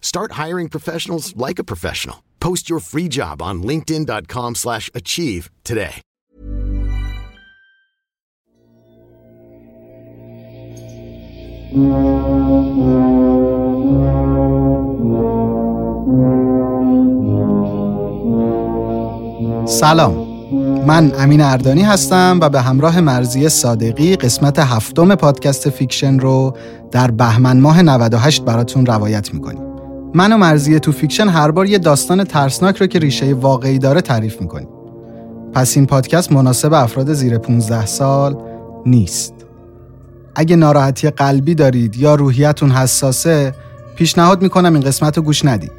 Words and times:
Start 0.00 0.32
hiring 0.32 0.68
professionals 0.68 1.36
like 1.36 1.58
a 1.58 1.64
professional. 1.64 2.24
Post 2.40 2.70
your 2.70 2.80
free 2.80 3.08
job 3.08 3.42
on 3.42 3.62
linkedin.com/achieve 3.62 4.56
slash 4.56 4.90
achieve 4.94 5.50
today. 5.64 6.02
سلام 19.66 20.26
من 20.86 21.12
امین 21.18 21.40
اردانی 21.40 21.82
هستم 21.82 22.38
و 22.42 22.48
به 22.48 22.60
همراه 22.60 23.00
مرزی 23.00 23.48
صادقی 23.48 24.16
قسمت 24.16 24.58
هفتم 24.58 25.14
پادکست 25.14 25.70
Fiction 25.70 26.18
رو 26.18 26.56
در 26.90 27.10
بهمن 27.10 27.60
ماه 27.60 27.82
98 27.82 28.44
براتون 28.44 28.86
روایت 28.86 29.34
می‌کنیم 29.34 29.65
من 30.16 30.32
و 30.32 30.36
مرزی 30.36 30.80
تو 30.80 30.92
Fiction 30.92 31.28
هر 31.28 31.50
بار 31.50 31.66
یه 31.66 31.78
داستان 31.78 32.24
ترسناک 32.24 32.76
رو 32.76 32.86
که 32.86 32.98
ریشه 32.98 33.34
واقعی 33.34 33.78
داره 33.78 34.00
تعریف 34.00 34.40
می‌کنیم. 34.40 34.68
پس 35.52 35.76
این 35.76 35.86
پادکست 35.86 36.32
مناسب 36.32 36.72
افراد 36.72 37.12
زیر 37.12 37.38
15 37.38 37.86
سال 37.86 38.36
نیست. 38.86 39.34
اگه 40.34 40.56
ناراحتی 40.56 41.10
قلبی 41.10 41.54
دارید 41.54 41.96
یا 41.96 42.14
روحیتون 42.14 42.70
حساسه 42.70 43.54
پیشنهاد 43.96 44.42
می‌کنم 44.42 44.74
این 44.74 44.82
قسمت 44.82 45.16
رو 45.16 45.22
گوش 45.22 45.44
ندید. 45.44 45.72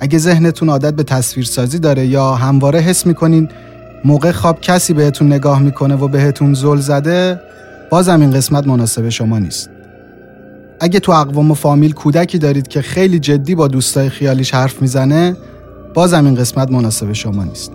اگه 0.00 0.18
ذهنتون 0.18 0.68
عادت 0.68 0.94
به 0.94 1.02
تصویرسازی 1.02 1.78
داره 1.78 2.06
یا 2.06 2.34
همواره 2.34 2.78
حس 2.78 3.06
می‌کنین 3.06 3.48
موقع 4.04 4.32
خواب 4.32 4.60
کسی 4.60 4.92
بهتون 4.92 5.32
نگاه 5.32 5.62
می‌کنه 5.62 5.94
و 5.96 6.08
بهتون 6.08 6.54
زل 6.54 6.78
زده 6.78 7.40
بازم 7.90 8.20
این 8.20 8.30
قسمت 8.30 8.66
مناسب 8.66 9.08
شما 9.08 9.38
نیست. 9.38 9.70
اگه 10.80 11.00
تو 11.00 11.12
اقوام 11.12 11.50
و 11.50 11.54
فامیل 11.54 11.92
کودکی 11.92 12.38
دارید 12.38 12.68
که 12.68 12.82
خیلی 12.82 13.18
جدی 13.18 13.54
با 13.54 13.68
دوستای 13.68 14.08
خیالیش 14.08 14.54
حرف 14.54 14.82
می‌زنه 14.82 15.36
بازم 15.94 16.24
این 16.24 16.34
قسمت 16.34 16.70
مناسب 16.70 17.12
شما 17.12 17.44
نیست. 17.44 17.72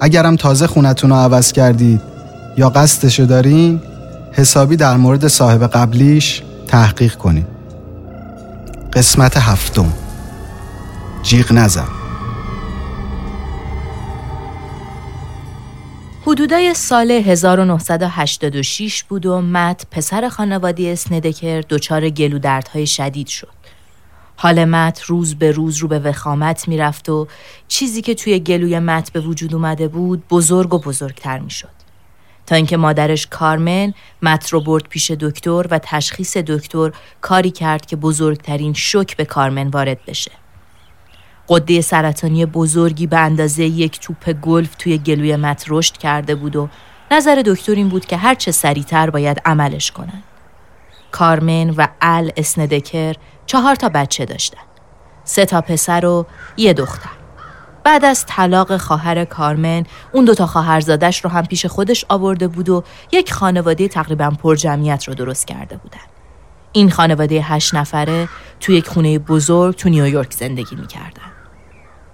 اگرم 0.00 0.36
تازه 0.36 0.66
خونتون 0.66 1.10
رو 1.10 1.16
عوض 1.16 1.52
کردید 1.52 2.00
یا 2.56 2.70
قصدشو 2.70 3.24
دارین 3.24 3.80
حسابی 4.32 4.76
در 4.76 4.96
مورد 4.96 5.28
صاحب 5.28 5.66
قبلیش 5.66 6.42
تحقیق 6.66 7.14
کنید 7.14 7.46
قسمت 8.92 9.36
هفتم. 9.36 9.92
جیغ 11.22 11.52
نزن. 11.52 11.99
حدودای 16.30 16.74
سال 16.74 17.10
1986 17.10 19.02
بود 19.02 19.26
و 19.26 19.40
مت 19.40 19.86
پسر 19.90 20.28
خانواده 20.28 20.88
اسندکر 20.88 21.60
دچار 21.60 22.10
گلودردهای 22.10 22.86
شدید 22.86 23.26
شد. 23.26 23.48
حال 24.36 24.64
مت 24.64 25.02
روز 25.02 25.34
به 25.34 25.52
روز 25.52 25.76
رو 25.76 25.88
به 25.88 25.98
وخامت 25.98 26.68
می‌رفت 26.68 27.08
و 27.08 27.26
چیزی 27.68 28.02
که 28.02 28.14
توی 28.14 28.38
گلوی 28.38 28.78
مت 28.78 29.12
به 29.12 29.20
وجود 29.20 29.54
اومده 29.54 29.88
بود 29.88 30.22
بزرگ 30.30 30.74
و 30.74 30.78
بزرگتر 30.78 31.38
می‌شد. 31.38 31.68
تا 32.46 32.56
اینکه 32.56 32.76
مادرش 32.76 33.26
کارمن 33.26 33.94
مت 34.22 34.48
رو 34.48 34.60
برد 34.60 34.88
پیش 34.88 35.10
دکتر 35.10 35.66
و 35.70 35.80
تشخیص 35.82 36.36
دکتر 36.36 36.92
کاری 37.20 37.50
کرد 37.50 37.86
که 37.86 37.96
بزرگترین 37.96 38.72
شک 38.72 39.16
به 39.16 39.24
کارمن 39.24 39.68
وارد 39.68 40.04
بشه. 40.06 40.30
قده 41.50 41.80
سرطانی 41.80 42.46
بزرگی 42.46 43.06
به 43.06 43.18
اندازه 43.18 43.64
یک 43.64 44.00
توپ 44.00 44.32
گلف 44.32 44.74
توی 44.78 44.98
گلوی 44.98 45.36
مت 45.36 45.64
رشد 45.68 45.96
کرده 45.96 46.34
بود 46.34 46.56
و 46.56 46.68
نظر 47.10 47.42
دکتر 47.46 47.72
این 47.72 47.88
بود 47.88 48.06
که 48.06 48.16
هر 48.16 48.34
چه 48.34 48.52
سریعتر 48.52 49.10
باید 49.10 49.42
عملش 49.44 49.90
کنن. 49.90 50.22
کارمن 51.10 51.70
و 51.70 51.86
ال 52.00 52.32
اسندکر 52.36 53.14
چهار 53.46 53.74
تا 53.74 53.88
بچه 53.88 54.24
داشتن. 54.24 54.62
سه 55.24 55.44
تا 55.44 55.60
پسر 55.60 56.04
و 56.04 56.26
یه 56.56 56.72
دختر. 56.72 57.10
بعد 57.84 58.04
از 58.04 58.26
طلاق 58.26 58.76
خواهر 58.76 59.24
کارمن 59.24 59.84
اون 60.12 60.24
دوتا 60.24 60.46
خواهرزادش 60.46 61.24
رو 61.24 61.30
هم 61.30 61.46
پیش 61.46 61.66
خودش 61.66 62.04
آورده 62.08 62.48
بود 62.48 62.68
و 62.68 62.84
یک 63.12 63.32
خانواده 63.32 63.88
تقریبا 63.88 64.30
پر 64.30 64.54
جمعیت 64.54 65.08
رو 65.08 65.14
درست 65.14 65.46
کرده 65.46 65.76
بودن. 65.76 65.98
این 66.72 66.90
خانواده 66.90 67.40
هشت 67.42 67.74
نفره 67.74 68.28
توی 68.60 68.76
یک 68.76 68.88
خونه 68.88 69.18
بزرگ 69.18 69.76
تو 69.76 69.88
نیویورک 69.88 70.32
زندگی 70.32 70.76
می‌کردن. 70.76 71.29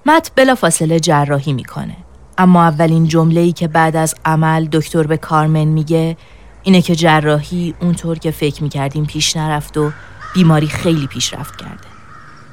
مت 0.08 0.30
بلا 0.36 0.54
فاصله 0.54 1.00
جراحی 1.00 1.52
می‌کنه. 1.52 1.96
اما 2.38 2.64
اولین 2.64 3.08
جمله 3.08 3.40
ای 3.40 3.52
که 3.52 3.68
بعد 3.68 3.96
از 3.96 4.14
عمل 4.24 4.68
دکتر 4.72 5.02
به 5.02 5.16
کارمن 5.16 5.64
میگه 5.64 6.16
اینه 6.62 6.82
که 6.82 6.94
جراحی 6.96 7.74
اونطور 7.80 8.18
که 8.18 8.30
فکر 8.30 8.62
می‌کردیم 8.62 9.06
پیش 9.06 9.36
نرفت 9.36 9.76
و 9.76 9.92
بیماری 10.34 10.66
خیلی 10.66 11.06
پیشرفت 11.06 11.56
کرده. 11.56 11.86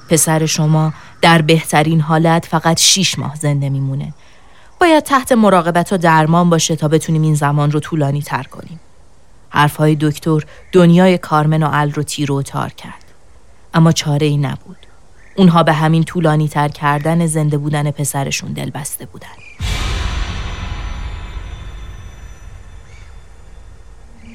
پسر 0.10 0.46
شما 0.46 0.94
در 1.22 1.42
بهترین 1.42 2.02
حالت 2.02 2.46
فقط 2.46 2.80
6 2.80 3.20
ماه 3.20 3.36
زنده 3.36 3.70
میمونه. 3.70 4.14
باید 4.80 5.04
تحت 5.04 5.32
مراقبت 5.32 5.94
و 5.94 5.98
درمان 5.98 6.50
باشه 6.50 6.76
تا 6.76 6.88
بتونیم 6.88 7.22
این 7.22 7.36
زمان 7.36 7.72
رو 7.72 7.80
طولانی 7.80 8.22
تر 8.22 8.44
کنیم. 8.44 8.80
حرفهای 9.50 9.98
دکتر 10.02 10.42
دنیای 10.72 11.18
کارمن 11.18 11.64
و 11.64 11.70
ال 11.72 11.92
رو 11.92 12.04
تیر 12.04 12.32
و 12.32 12.42
تار 12.42 12.70
کرد. 12.70 13.04
اما 13.74 13.92
چاره 13.92 14.28
ای 14.28 14.38
نبود. 14.38 14.83
اونها 15.36 15.64
به 15.64 15.74
همین 15.74 16.04
طولانی 16.04 16.48
تر 16.48 16.68
کردن 16.68 17.26
زنده 17.28 17.58
بودن 17.58 17.92
پسرشون 17.92 18.54
دل 18.54 18.70
بسته 18.70 19.06
بودن. 19.06 19.28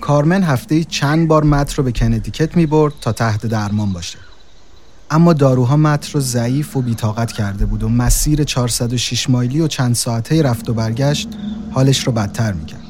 کارمن 0.00 0.42
هفته 0.42 0.84
چند 0.84 1.28
بار 1.28 1.44
مت 1.44 1.75
رو 1.75 1.84
به 1.84 1.92
کنتیکت 1.92 2.56
می 2.56 2.66
برد 2.66 2.92
تا 3.00 3.12
تحت 3.12 3.46
درمان 3.46 3.93
باشه. 3.93 4.19
اما 5.11 5.32
داروها 5.32 5.76
مت 5.76 6.11
رو 6.11 6.20
ضعیف 6.20 6.76
و 6.76 6.82
بیتاقت 6.82 7.32
کرده 7.32 7.67
بود 7.67 7.82
و 7.82 7.88
مسیر 7.88 8.44
406 8.44 9.31
مایلی 9.31 9.61
و 9.61 9.67
چند 9.69 9.94
ساعته 9.94 10.43
رفت 10.43 10.69
و 10.69 10.75
برگشت 10.75 11.28
حالش 11.73 12.06
رو 12.06 12.12
بدتر 12.12 12.52
می‌کرد. 12.52 12.82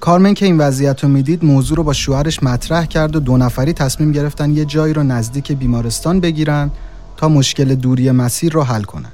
کارمن 0.00 0.34
که 0.34 0.46
این 0.46 0.58
وضعیت 0.58 1.02
رو 1.02 1.08
می‌دید 1.08 1.44
موضوع 1.44 1.76
رو 1.76 1.84
با 1.84 1.92
شوهرش 1.92 2.42
مطرح 2.42 2.84
کرد 2.84 3.16
و 3.16 3.20
دو 3.20 3.36
نفری 3.36 3.72
تصمیم 3.72 4.12
گرفتن 4.12 4.56
یه 4.56 4.64
جایی 4.64 4.94
رو 4.94 5.02
نزدیک 5.02 5.52
بیمارستان 5.52 6.20
بگیرن 6.20 6.70
تا 7.22 7.28
مشکل 7.28 7.74
دوری 7.74 8.10
مسیر 8.10 8.52
رو 8.52 8.62
حل 8.62 8.82
کنن. 8.82 9.12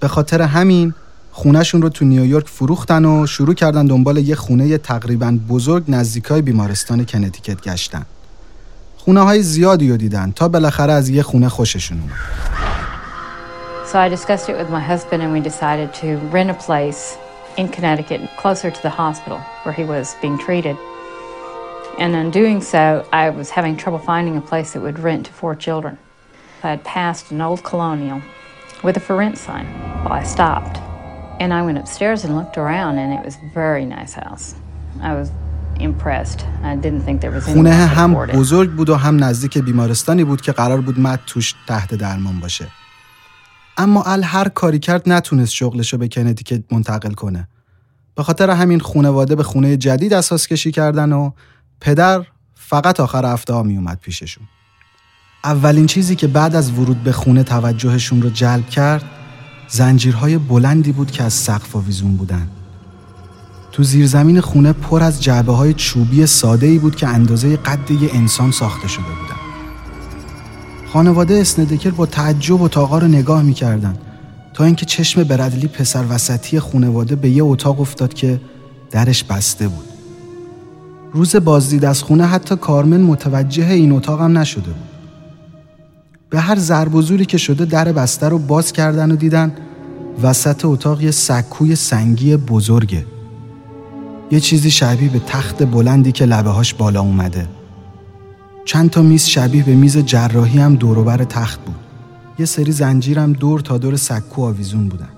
به 0.00 0.08
خاطر 0.08 0.42
همین 0.42 0.94
خونهشون 1.32 1.82
رو 1.82 1.88
تو 1.88 2.04
نیویورک 2.04 2.48
فروختن 2.48 3.04
و 3.04 3.26
شروع 3.26 3.54
کردن 3.54 3.86
دنبال 3.86 4.16
یه 4.16 4.34
خونه 4.34 4.78
تقریبا 4.78 5.38
بزرگ 5.48 5.84
نزدیکای 5.88 6.42
بیمارستان 6.42 7.04
کنتیکت 7.04 7.60
گشتن. 7.60 8.06
خونه 8.96 9.20
های 9.20 9.42
زیادی 9.42 9.90
رو 9.90 9.96
دیدن 9.96 10.32
تا 10.36 10.48
بالاخره 10.48 10.92
از 10.92 11.08
یه 11.08 11.22
خونه 11.22 11.48
خوششون 11.48 11.98
اومد. 12.00 12.12
So 13.92 13.98
I 13.98 14.08
discussed 14.08 14.48
it 14.48 14.56
with 14.56 14.70
my 14.70 14.84
husband 14.92 15.22
and 15.22 15.32
we 15.32 15.40
decided 15.40 15.88
to 16.02 16.06
rent 16.36 16.50
a 16.50 16.58
place 16.66 17.16
in 17.56 17.68
Connecticut 17.76 18.20
closer 18.42 18.70
to 18.70 18.82
the 18.82 18.94
hospital 19.02 19.38
where 19.64 19.74
he 19.80 19.84
was 19.84 20.06
being 20.22 20.38
treated. 20.46 20.76
And 21.98 22.10
in 22.14 22.30
doing 22.30 22.60
so, 22.74 22.82
I 23.12 23.30
was 23.30 23.48
having 23.50 23.74
trouble 23.82 24.00
finding 24.12 24.36
a 24.36 24.44
place 24.50 24.68
that 24.72 24.82
would 24.86 24.98
rent 25.08 25.22
to 25.26 25.32
four 25.32 25.54
children. 25.66 25.98
I 26.62 26.70
had 26.74 26.82
passed 26.84 27.30
an 27.30 27.40
old 27.40 27.62
colonial 27.62 28.20
with 28.82 28.96
a 28.96 29.00
for 29.00 29.16
rent 29.16 29.38
sign. 29.38 29.66
Well, 30.02 30.12
I 30.12 30.24
stopped. 30.24 30.76
And 31.42 31.52
I 31.58 31.62
went 31.62 31.78
upstairs 31.78 32.24
and 32.24 32.34
looked 32.38 32.58
around, 32.58 32.98
and 32.98 33.08
it 33.16 33.22
was 33.24 33.34
a 33.36 33.48
very 33.54 33.84
nice 33.84 34.14
house. 34.14 34.46
I 35.00 35.14
was 35.14 35.28
impressed. 35.78 36.40
I 36.62 36.74
didn't 36.76 37.02
think 37.02 37.20
there 37.20 37.30
was 37.30 37.44
خونه 37.44 37.72
هم 37.72 38.14
بزرگ 38.14 38.70
بود 38.70 38.90
و 38.90 38.96
هم 38.96 39.24
نزدیک 39.24 39.58
بیمارستانی 39.58 40.24
بود 40.24 40.40
که 40.40 40.52
قرار 40.52 40.80
بود 40.80 41.00
مد 41.00 41.20
توش 41.26 41.54
تحت 41.66 41.94
درمان 41.94 42.40
باشه. 42.40 42.68
اما 43.76 44.02
ال 44.06 44.22
هر 44.22 44.48
کاری 44.48 44.78
کرد 44.78 45.08
نتونست 45.08 45.52
شغلشو 45.52 45.98
به 45.98 46.08
کنتیکت 46.08 46.72
منتقل 46.72 47.12
کنه. 47.12 47.48
به 48.14 48.22
خاطر 48.22 48.50
همین 48.50 48.80
خونواده 48.80 49.36
به 49.36 49.42
خونه 49.42 49.76
جدید 49.76 50.14
اساس 50.14 50.46
کشی 50.46 50.70
کردن 50.72 51.12
و 51.12 51.30
پدر 51.80 52.24
فقط 52.54 53.00
آخر 53.00 53.32
هفته 53.32 53.52
ها 53.52 53.62
می 53.62 53.76
اومد 53.76 53.98
پیششون. 53.98 54.48
اولین 55.44 55.86
چیزی 55.86 56.16
که 56.16 56.26
بعد 56.26 56.56
از 56.56 56.70
ورود 56.70 57.02
به 57.02 57.12
خونه 57.12 57.42
توجهشون 57.42 58.22
رو 58.22 58.30
جلب 58.30 58.68
کرد 58.68 59.04
زنجیرهای 59.68 60.38
بلندی 60.38 60.92
بود 60.92 61.10
که 61.10 61.22
از 61.22 61.32
سقف 61.32 61.76
آویزون 61.76 62.16
بودن. 62.16 62.48
تو 63.72 63.82
زیرزمین 63.82 64.40
خونه 64.40 64.72
پر 64.72 65.02
از 65.02 65.22
جعبه 65.22 65.52
های 65.52 65.74
چوبی 65.74 66.26
ساده 66.26 66.66
ای 66.66 66.78
بود 66.78 66.96
که 66.96 67.08
اندازه 67.08 67.56
قد 67.56 67.90
یه 67.90 68.10
انسان 68.12 68.50
ساخته 68.50 68.88
شده 68.88 69.04
بودن. 69.04 69.40
خانواده 70.92 71.34
اسندکر 71.34 71.90
با 71.90 72.06
تعجب 72.06 72.62
اتاقا 72.62 72.98
رو 72.98 73.08
نگاه 73.08 73.42
می‌کردن 73.42 73.96
تا 74.54 74.64
اینکه 74.64 74.86
چشم 74.86 75.24
بردلی 75.24 75.66
پسر 75.66 76.04
وسطی 76.08 76.60
خانواده 76.60 77.16
به 77.16 77.30
یه 77.30 77.44
اتاق 77.44 77.80
افتاد 77.80 78.14
که 78.14 78.40
درش 78.90 79.24
بسته 79.24 79.68
بود. 79.68 79.88
روز 81.12 81.36
بازدید 81.36 81.84
از 81.84 82.02
خونه 82.02 82.26
حتی 82.26 82.56
کارمن 82.56 83.00
متوجه 83.00 83.70
این 83.70 83.92
اتاق 83.92 84.20
هم 84.20 84.38
نشده 84.38 84.70
بود. 84.70 84.87
به 86.30 86.40
هر 86.40 86.58
ضرب 86.58 86.94
و 86.94 87.02
زوری 87.02 87.24
که 87.24 87.38
شده 87.38 87.64
در 87.64 87.92
بسته 87.92 88.28
رو 88.28 88.38
باز 88.38 88.72
کردن 88.72 89.12
و 89.12 89.16
دیدن 89.16 89.52
وسط 90.22 90.64
اتاق 90.64 91.02
یه 91.02 91.10
سکوی 91.10 91.76
سنگی 91.76 92.36
بزرگه. 92.36 93.06
یه 94.30 94.40
چیزی 94.40 94.70
شبیه 94.70 95.08
به 95.08 95.18
تخت 95.18 95.62
بلندی 95.62 96.12
که 96.12 96.24
لبه 96.24 96.50
هاش 96.50 96.74
بالا 96.74 97.00
اومده. 97.00 97.48
چند 98.64 98.90
تا 98.90 99.02
میز 99.02 99.24
شبیه 99.24 99.64
به 99.64 99.74
میز 99.74 99.98
جراحی 99.98 100.58
هم 100.58 100.74
دوروبر 100.74 101.24
تخت 101.24 101.60
بود. 101.64 101.76
یه 102.38 102.46
سری 102.46 102.72
زنجیرم 102.72 103.32
دور 103.32 103.60
تا 103.60 103.78
دور 103.78 103.96
سکو 103.96 104.42
آویزون 104.42 104.88
بودن. 104.88 105.08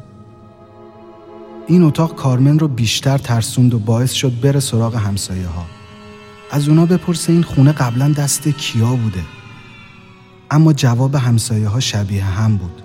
این 1.66 1.82
اتاق 1.82 2.14
کارمن 2.14 2.58
رو 2.58 2.68
بیشتر 2.68 3.18
ترسوند 3.18 3.74
و 3.74 3.78
باعث 3.78 4.12
شد 4.12 4.32
بره 4.42 4.60
سراغ 4.60 4.94
همسایه 4.94 5.46
ها. 5.46 5.64
از 6.50 6.68
اونا 6.68 6.86
بپرسه 6.86 7.32
این 7.32 7.42
خونه 7.42 7.72
قبلا 7.72 8.08
دست 8.08 8.48
کیا 8.48 8.96
بوده. 8.96 9.39
اما 10.50 10.72
جواب 10.72 11.14
همسایه 11.14 11.68
ها 11.68 11.80
شبیه 11.80 12.24
هم 12.24 12.56
بود. 12.56 12.82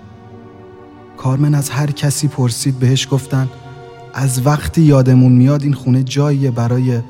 کارمن 1.16 1.54
از 1.54 1.70
هر 1.70 1.90
کسی 1.90 2.28
پرسید 2.28 2.78
بهش 2.78 3.08
گفتن 3.10 3.48
از 4.14 4.46
وقتی 4.46 4.82
یادمون 4.82 5.32
میاد 5.32 5.62
این 5.62 5.74
خونه 5.74 6.02
جاییه 6.02 6.50
برای 6.50 7.00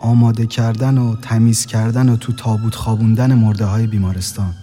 آماده 0.00 0.46
کردن 0.46 0.98
و 0.98 1.16
تمیز 1.16 1.66
کردن 1.66 2.08
و 2.08 2.16
تو 2.16 2.32
تابوت 2.32 2.74
خوابوندن 2.74 3.34
مرده 3.34 3.64
های 3.64 3.86
بیمارستان. 3.86 4.54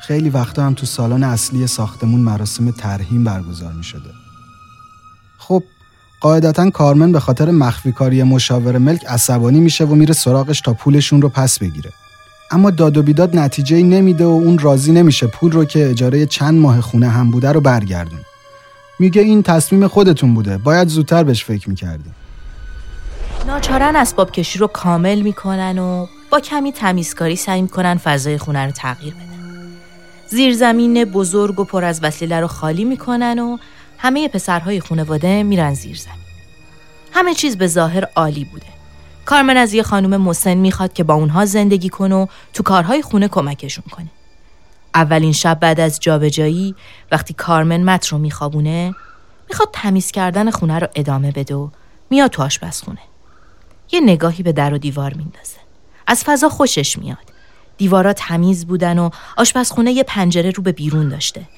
خیلی 0.00 0.30
وقتا 0.30 0.66
هم 0.66 0.74
تو 0.74 0.86
سالن 0.86 1.22
اصلی 1.22 1.66
ساختمون 1.66 2.20
مراسم 2.20 2.70
ترهیم 2.70 3.24
برگزار 3.24 3.72
می 3.72 3.84
شده. 3.84 4.10
خب 5.38 5.62
قاعدتا 6.20 6.70
کارمن 6.70 7.12
به 7.12 7.20
خاطر 7.20 7.50
مخفی 7.50 7.92
کاری 7.92 8.22
مشاور 8.22 8.78
ملک 8.78 9.04
عصبانی 9.04 9.60
میشه 9.60 9.84
و 9.84 9.94
میره 9.94 10.14
سراغش 10.14 10.60
تا 10.60 10.72
پولشون 10.72 11.22
رو 11.22 11.28
پس 11.28 11.58
بگیره. 11.58 11.92
اما 12.52 12.70
داد 12.70 12.96
و 12.96 13.02
بیداد 13.02 13.36
نتیجه 13.36 13.82
نمیده 13.82 14.24
و 14.24 14.28
اون 14.28 14.58
راضی 14.58 14.92
نمیشه 14.92 15.26
پول 15.26 15.52
رو 15.52 15.64
که 15.64 15.90
اجاره 15.90 16.26
چند 16.26 16.60
ماه 16.60 16.80
خونه 16.80 17.08
هم 17.08 17.30
بوده 17.30 17.52
رو 17.52 17.60
برگردون. 17.60 18.20
میگه 18.98 19.22
این 19.22 19.42
تصمیم 19.42 19.86
خودتون 19.88 20.34
بوده 20.34 20.58
باید 20.58 20.88
زودتر 20.88 21.24
بهش 21.24 21.44
فکر 21.44 21.70
می‌کردیم. 21.70 22.14
ناچارن 23.46 23.96
اسباب 23.96 24.32
کشی 24.32 24.58
رو 24.58 24.66
کامل 24.66 25.20
می‌کنن 25.20 25.78
و 25.78 26.06
با 26.30 26.40
کمی 26.40 26.72
تمیزکاری 26.72 27.36
سعی 27.36 27.62
می‌کنن 27.62 27.96
فضای 27.96 28.38
خونه 28.38 28.64
رو 28.66 28.70
تغییر 28.70 29.14
بدن. 29.14 29.68
زیرزمین 30.28 31.04
بزرگ 31.04 31.60
و 31.60 31.64
پر 31.64 31.84
از 31.84 32.00
وسیله 32.02 32.40
رو 32.40 32.46
خالی 32.46 32.84
می‌کنن 32.84 33.38
و 33.38 33.58
همه 33.98 34.28
پسرهای 34.28 34.80
خانواده 34.80 35.42
میرن 35.42 35.74
زیر 35.74 35.96
زمین. 35.96 36.16
همه 37.12 37.34
چیز 37.34 37.56
به 37.56 37.66
ظاهر 37.66 38.04
عالی 38.16 38.44
بوده. 38.44 38.71
کارمن 39.24 39.56
از 39.56 39.74
یه 39.74 39.82
خانم 39.82 40.20
مسن 40.20 40.54
می‌خواد 40.54 40.92
که 40.92 41.04
با 41.04 41.14
اونها 41.14 41.44
زندگی 41.44 41.88
کنه 41.88 42.14
و 42.14 42.26
تو 42.52 42.62
کارهای 42.62 43.02
خونه 43.02 43.28
کمکشون 43.28 43.84
کنه. 43.90 44.10
اولین 44.94 45.32
شب 45.32 45.60
بعد 45.60 45.80
از 45.80 46.00
جابجایی 46.00 46.74
وقتی 47.12 47.34
کارمن 47.34 47.82
مت 47.82 48.06
رو 48.06 48.18
میخوابونه 48.18 48.94
می‌خواد 49.48 49.68
تمیز 49.72 50.10
کردن 50.10 50.50
خونه 50.50 50.78
رو 50.78 50.88
ادامه 50.94 51.32
بده 51.32 51.54
و 51.54 51.68
میاد 52.10 52.30
تو 52.30 52.42
آشپزخونه. 52.42 52.98
یه 53.92 54.00
نگاهی 54.00 54.42
به 54.42 54.52
در 54.52 54.74
و 54.74 54.78
دیوار 54.78 55.14
میندازه. 55.14 55.56
از 56.06 56.24
فضا 56.24 56.48
خوشش 56.48 56.98
میاد. 56.98 57.32
دیوارا 57.78 58.12
تمیز 58.12 58.66
بودن 58.66 58.98
و 58.98 59.10
آشپزخونه 59.36 59.92
یه 59.92 60.02
پنجره 60.02 60.50
رو 60.50 60.62
به 60.62 60.72
بیرون 60.72 61.08
داشته. 61.08 61.48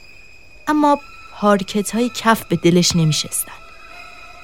اما 0.69 0.99
پارکت 1.34 1.90
های 1.90 2.11
کف 2.16 2.44
به 2.44 2.56
دلش 2.56 2.96
نمیشستن. 2.96 3.52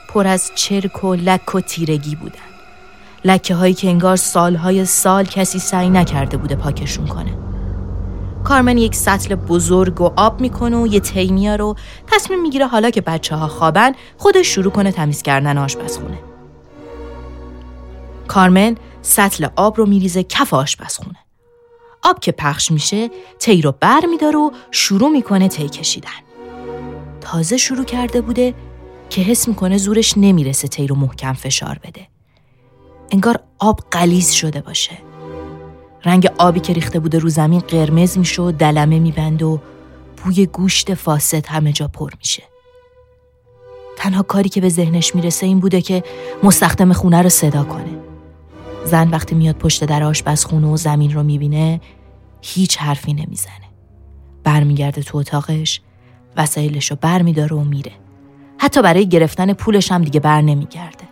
پر 0.09 0.27
از 0.27 0.51
چرک 0.55 1.05
و 1.05 1.15
لک 1.15 1.55
و 1.55 1.61
تیرگی 1.61 2.15
بودن. 2.15 2.50
لکه 3.25 3.55
هایی 3.55 3.75
که 3.75 3.89
انگار 3.89 4.17
سالهای 4.17 4.85
سال 4.85 5.25
کسی 5.25 5.59
سعی 5.59 5.91
نکرده 5.91 6.37
بوده 6.37 6.55
پاکشون 6.55 7.07
کنه. 7.07 7.39
کارمن 8.45 8.79
یک 8.79 8.95
سطل 8.95 9.35
بزرگ 9.35 10.01
و 10.01 10.13
آب 10.17 10.41
می‌کنه 10.41 10.77
و 10.77 10.87
یه 10.87 11.01
تیمیا 11.01 11.57
رو 11.57 11.77
تصمیم 12.07 12.43
می‌گیره 12.43 12.67
حالا 12.67 12.91
که 12.91 13.01
بچه 13.01 13.37
ها 13.37 13.49
خوابن 13.49 13.93
خودش 14.17 14.47
شروع 14.47 14.73
کنه 14.73 14.93
تمیز 14.93 15.23
کردن 15.23 15.59
آشپزخونه. 15.59 16.19
کارمن 18.29 18.77
سطل 19.03 19.47
آب 19.57 19.79
رو 19.79 19.87
میریزه 19.87 20.23
کف 20.23 20.55
آشپزخونه. 20.55 21.19
آب 22.03 22.21
که 22.21 22.33
پخش 22.33 22.71
میشه 22.71 23.11
تی 23.39 23.63
رو 23.63 23.75
بر 23.81 24.01
میداره 24.11 24.39
و 24.39 24.51
شروع 24.71 25.11
می‌کنه 25.11 25.49
تی 25.49 25.69
کشیدن. 25.69 26.09
تازه 27.21 27.57
شروع 27.57 27.85
کرده 27.85 28.21
بوده 28.21 28.55
که 29.11 29.21
حس 29.23 29.49
می‌کنه 29.49 29.79
زورش 29.79 30.15
نمی‌رسه 30.17 30.69
تی 30.69 30.87
رو 30.87 30.97
محکم 30.97 31.33
فشار 31.33 31.79
بده. 31.85 32.07
انگار 33.11 33.41
آب 33.59 33.81
قلیز 33.91 34.31
شده 34.31 34.61
باشه. 34.61 34.99
رنگ 36.05 36.29
آبی 36.39 36.61
که 36.61 36.73
ریخته 36.73 37.01
بوده 37.01 37.19
رو 37.19 37.29
زمین 37.29 37.61
قرمز 37.61 38.19
میشه 38.19 38.43
و 38.43 38.53
دلمه 38.53 38.99
میبند 38.99 39.43
و 39.43 39.61
بوی 40.25 40.47
گوشت 40.47 40.95
فاسد 40.95 41.47
همه 41.47 41.73
جا 41.73 41.89
پر 41.89 42.11
میشه. 42.19 42.43
تنها 43.97 44.23
کاری 44.23 44.49
که 44.49 44.61
به 44.61 44.69
ذهنش 44.69 45.15
می‌رسه 45.15 45.47
این 45.47 45.61
بوده 45.61 45.81
که 45.83 46.05
مستخدم 46.43 46.93
خونه 46.93 47.23
رو 47.23 47.29
صدا 47.29 47.65
کنه. 47.65 47.99
زن 48.85 49.09
وقتی 49.09 49.35
میاد 49.35 49.57
پشت 49.57 49.85
در 49.85 50.03
آشپزخونه 50.03 50.67
و 50.67 50.77
زمین 50.77 51.15
رو 51.15 51.23
می‌بینه 51.23 51.81
هیچ 52.43 52.79
حرفی 52.79 53.13
نمی‌زنه. 53.13 53.71
برمیگرده 54.45 55.03
تو 55.03 55.19
اتاقش 55.19 55.81
وسایلش 56.37 56.91
رو 56.91 56.97
بر 57.01 57.23
میداره 57.23 57.57
و 57.57 57.65
میره. 57.65 57.93
حتی 58.59 58.83
برای 58.83 59.09
گرفتن 59.09 59.53
پولش 59.53 59.93
هم 59.93 60.03
دیگه 60.05 60.21
بر 60.21 60.41
نمیگرده. 60.41 61.10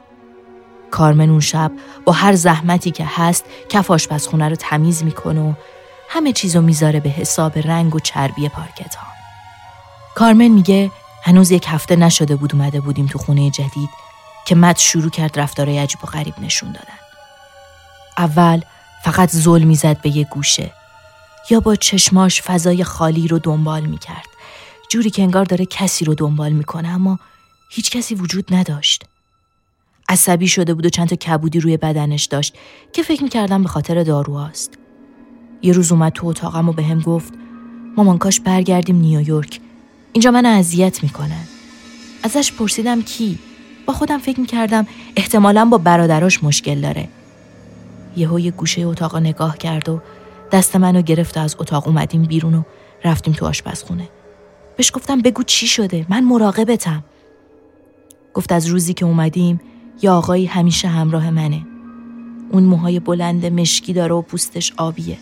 کارمن 0.91 1.31
اون 1.31 1.41
شب 1.41 1.73
با 2.05 2.13
هر 2.13 2.35
زحمتی 2.35 2.91
که 2.91 3.05
هست 3.09 3.45
کف 3.69 3.91
آشپزخونه 3.91 4.49
رو 4.49 4.57
تمیز 4.57 5.05
می‌کنه 5.05 5.41
و 5.41 5.53
همه 6.09 6.33
چیزو 6.33 6.61
می‌ذاره 6.61 7.01
به 7.01 7.11
حساب 7.11 7.59
رنگ 7.59 7.95
و 7.95 8.01
چربی 8.01 8.49
پارکت 8.49 8.95
ها. 8.95 9.07
کارمن 10.15 10.49
میگه 10.49 10.91
هنوز 11.23 11.51
یک 11.51 11.65
هفته 11.69 11.97
نشده 11.97 12.37
بود 12.37 12.55
اومده 12.55 12.81
بودیم 12.81 13.07
تو 13.07 13.19
خونه 13.19 13.51
جدید 13.51 13.91
که 14.47 14.55
مد 14.55 14.79
شروع 14.79 15.11
کرد 15.11 15.41
رفتارای 15.41 15.79
عجیب 15.79 16.05
و 16.05 16.07
غریب 16.07 16.35
نشون 16.41 16.73
دادن. 16.73 16.99
اول 18.19 18.61
فقط 19.05 19.31
زل 19.31 19.63
می‌زد 19.63 20.01
به 20.01 20.17
یه 20.17 20.25
گوشه 20.31 20.73
یا 21.51 21.61
با 21.61 21.77
چشماش 21.77 22.43
فضای 22.43 22.85
خالی 22.85 23.29
رو 23.29 23.39
دنبال 23.39 23.83
می‌کرد 23.83 24.29
جوری 24.91 25.11
که 25.11 25.23
انگار 25.23 25.45
داره 25.45 25.67
کسی 25.67 26.05
رو 26.05 26.15
دنبال 26.15 26.53
می‌کنه 26.53 26.89
اما 26.89 27.19
هیچ 27.71 27.91
کسی 27.91 28.15
وجود 28.15 28.55
نداشت 28.55 29.05
عصبی 30.09 30.49
شده 30.49 30.75
بود 30.75 30.87
و 30.87 30.89
چند 30.89 31.09
تا 31.09 31.17
کبودی 31.17 31.61
روی 31.61 31.77
بدنش 31.77 32.25
داشت 32.25 32.57
که 32.93 33.03
فکر 33.03 33.23
می‌کردم 33.23 33.63
به 33.63 33.69
خاطر 33.69 34.03
داروهاست. 34.03 34.79
یه 35.63 35.73
روز 35.73 35.93
اومد 35.93 36.13
تو 36.13 36.27
اتاقم 36.27 36.69
و 36.69 36.73
به 36.73 36.83
هم 36.83 37.01
گفت 37.01 37.33
مامان 37.97 38.19
کاش 38.19 38.41
برگردیم 38.41 38.97
نیویورک. 38.97 39.61
اینجا 40.13 40.31
من 40.31 40.47
اذیت 40.47 41.03
می‌کنن. 41.03 41.45
ازش 42.23 42.53
پرسیدم 42.53 43.03
کی. 43.03 43.39
با 43.87 43.95
خودم 43.95 44.19
فکر 44.19 44.41
می‌کردم 44.41 44.87
احتمالا 45.17 45.65
با 45.65 45.79
برادراش 45.79 46.45
مشکل 46.45 46.81
داره. 46.81 47.09
یهو 48.17 48.41
یه 48.41 48.51
گوشه 48.51 48.83
اتاق 48.83 49.17
نگاه 49.17 49.59
کرد 49.59 49.89
و 49.89 50.01
دست 50.53 50.77
منو 50.77 51.03
گرفت 51.03 51.37
و 51.37 51.41
از 51.41 51.57
اتاق 51.59 51.87
اومدیم 51.87 52.23
بیرون 52.23 52.55
و 52.55 52.63
رفتیم 53.05 53.35
تو 53.35 53.47
آشپزخونه. 53.47 54.09
بهش 54.77 54.91
گفتم 54.95 55.21
بگو 55.21 55.43
چی 55.43 55.67
شده؟ 55.67 56.07
من 56.09 56.25
مراقبتم. 56.25 57.05
گفت 58.35 58.53
از 58.53 58.67
روزی 58.67 58.95
که 58.95 59.05
اومدیم 59.05 59.61
یا 60.03 60.17
آقایی 60.17 60.47
همیشه 60.47 60.89
همراه 60.89 61.31
منه. 61.31 61.67
اون 62.51 62.63
موهای 62.63 63.01
بلند 63.01 63.47
مشکی 63.47 63.93
داره 63.93 64.15
و 64.15 64.23
پوستش 64.23 64.73
آبیه. 64.77 65.19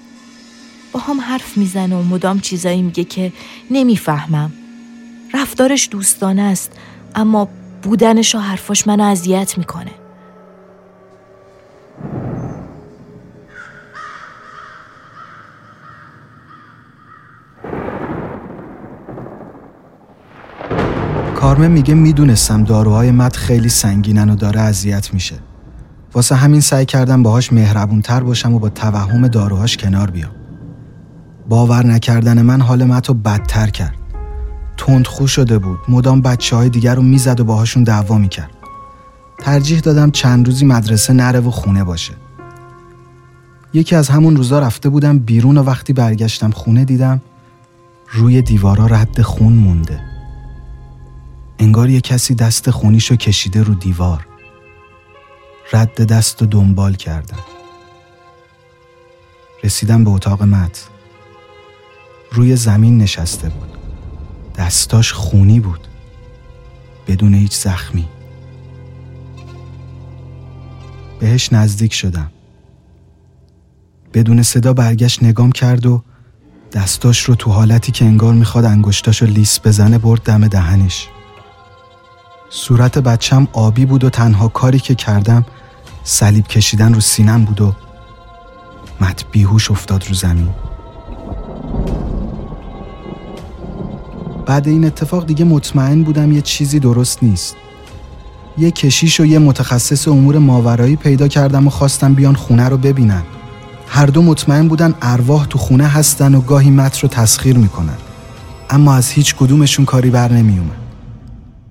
با 0.93 1.01
هم 1.01 1.21
حرف 1.21 1.57
می‌زنه 1.57 1.97
و 1.97 2.03
مدام 2.03 2.41
چیزایی 2.41 2.83
میگه 2.83 3.05
که 3.05 3.33
نمی‌فهمم. 3.71 4.53
رفتارش 5.35 5.89
دوستانه 5.91 6.43
است 6.43 6.73
اما 7.15 7.49
بودنش 7.83 8.35
و 8.35 8.39
حرفاش 8.39 8.87
منو 8.87 9.05
اذیت 9.05 9.59
می‌کنه. 9.59 9.91
کارمن 21.37 21.71
میگه 21.71 21.95
می‌دونستم 21.95 22.65
داروهای 22.65 23.11
مد 23.11 23.37
خیلی 23.37 23.69
سنگینن 23.69 24.31
و 24.31 24.37
داره 24.37 24.61
اذیت 24.61 25.15
میشه. 25.15 25.35
واسه 26.15 26.35
همین 26.35 26.61
سعی 26.61 26.87
کردم 26.87 27.23
باهاش 27.23 27.53
مهربونتر 27.53 28.21
باشم 28.21 28.55
و 28.55 28.59
با 28.59 28.69
توهم 28.69 29.29
داروهاش 29.29 29.77
کنار 29.77 30.11
بیام. 30.11 30.31
باور 31.49 31.87
نکردن 31.87 32.43
من 32.43 32.61
حال 32.61 32.85
متو 32.85 33.15
بدتر 33.15 33.67
کرد. 33.67 33.95
تندخو 34.77 35.27
شده 35.27 35.59
بود. 35.59 35.79
مدام 35.89 36.21
بچه 36.21 36.57
های 36.57 36.69
دیگر 36.69 36.95
رو 36.95 37.03
می‌زد 37.03 37.41
و 37.41 37.45
باهاشون 37.45 37.83
دعوا 37.83 38.19
می‌کرد. 38.19 38.51
ترجیح 39.39 39.81
دادم 39.81 40.11
چند 40.11 40.47
روزی 40.47 40.65
مدرسه 40.65 41.13
نره 41.13 41.41
و 41.41 41.51
خونه 41.51 41.85
باشه. 41.85 42.13
یکی 43.73 43.97
از 43.97 44.09
همون 44.09 44.37
روزا 44.37 44.59
رفته 44.59 44.89
بودم 44.89 45.19
بیرون 45.19 45.59
و 45.59 45.63
وقتی 45.63 45.93
برگشتم 45.93 46.51
خونه 46.51 46.85
دیدم 46.85 47.21
روی 48.13 48.43
دیوارا 48.43 48.87
رد 48.87 49.23
خون 49.23 49.53
مونده. 49.53 50.16
انگار 51.59 51.91
یه 51.91 52.01
کسی 52.01 52.35
دست 52.35 52.71
خونیشو 52.71 53.17
کشیده 53.17 53.63
رو 53.63 53.75
دیوار. 53.75 54.27
رد 55.73 56.07
دست 56.07 56.43
و 56.43 56.47
دنبال 56.47 56.95
کردم 56.95 57.45
رسیدم 59.65 60.05
به 60.05 60.11
اتاق 60.11 60.43
مت 60.43 60.89
روی 62.33 62.57
زمین 62.57 62.99
نشسته 62.99 63.49
بود. 63.49 63.69
دستاش 64.57 65.13
خونی 65.13 65.61
بود. 65.61 65.89
بدون 67.07 67.35
هیچ 67.35 67.55
زخمی. 67.55 68.09
بهش 71.21 71.53
نزدیک 71.53 71.93
شدم. 71.95 72.31
بدون 74.15 74.43
صدا 74.43 74.73
برگشت 74.73 75.23
نگام 75.23 75.53
کرد 75.53 75.87
و 75.87 76.03
دستاش 76.73 77.23
رو 77.23 77.35
تو 77.35 77.51
حالتی 77.51 77.93
که 77.93 78.05
انگار 78.05 78.35
می‌خواد 78.35 78.65
انگشتاشو 78.65 79.27
لیس 79.27 79.61
بزنه 79.65 79.99
برد 79.99 80.23
دم 80.23 80.49
دهنش. 80.49 81.09
صورت 82.51 82.99
بچم 82.99 83.49
آبی 83.53 83.87
بود 83.87 84.05
و 84.05 84.11
تنها 84.11 84.49
کاری 84.49 84.79
که 84.79 84.95
کردم 84.95 85.45
صلیب 86.05 86.47
کشیدن 86.47 86.95
رو 86.95 87.01
سینم 87.01 87.45
بود 87.45 87.61
و 87.61 87.75
مت 89.01 89.25
بیهوش 89.33 89.71
افتاد 89.71 90.09
رو 90.09 90.15
زمین. 90.15 90.49
بعد 94.47 94.69
این 94.69 94.85
اتفاق 94.85 95.27
دیگه 95.27 95.45
مطمئن 95.45 96.03
بودم 96.03 96.33
یه 96.33 96.41
چیزی 96.41 96.81
درست 96.81 97.23
نیست. 97.23 97.57
یه 98.59 98.71
کشیش 98.71 99.21
و 99.21 99.25
یه 99.25 99.39
متخصص 99.39 100.09
امور 100.09 100.39
ماورایی 100.39 100.97
پیدا 100.97 101.29
کردم 101.29 101.67
و 101.67 101.71
خواستم 101.71 102.15
بیان 102.15 102.35
خونه 102.35 102.69
رو 102.69 102.77
ببینن. 102.77 103.23
هر 103.89 104.07
دو 104.07 104.23
مطمئن 104.23 104.69
بودن 104.69 104.95
ارواح 105.03 105.47
تو 105.47 105.59
خونه 105.59 105.87
هستن 105.87 106.35
و 106.35 106.41
گاهی 106.41 106.71
مت 106.71 106.99
رو 106.99 107.09
تسخیر 107.09 107.59
می‌کنن. 107.59 107.97
اما 108.71 108.95
از 108.95 109.11
هیچ 109.11 109.35
کدومشون 109.35 109.85
کاری 109.85 110.11
بر 110.11 110.33
نمیومد 110.33 110.86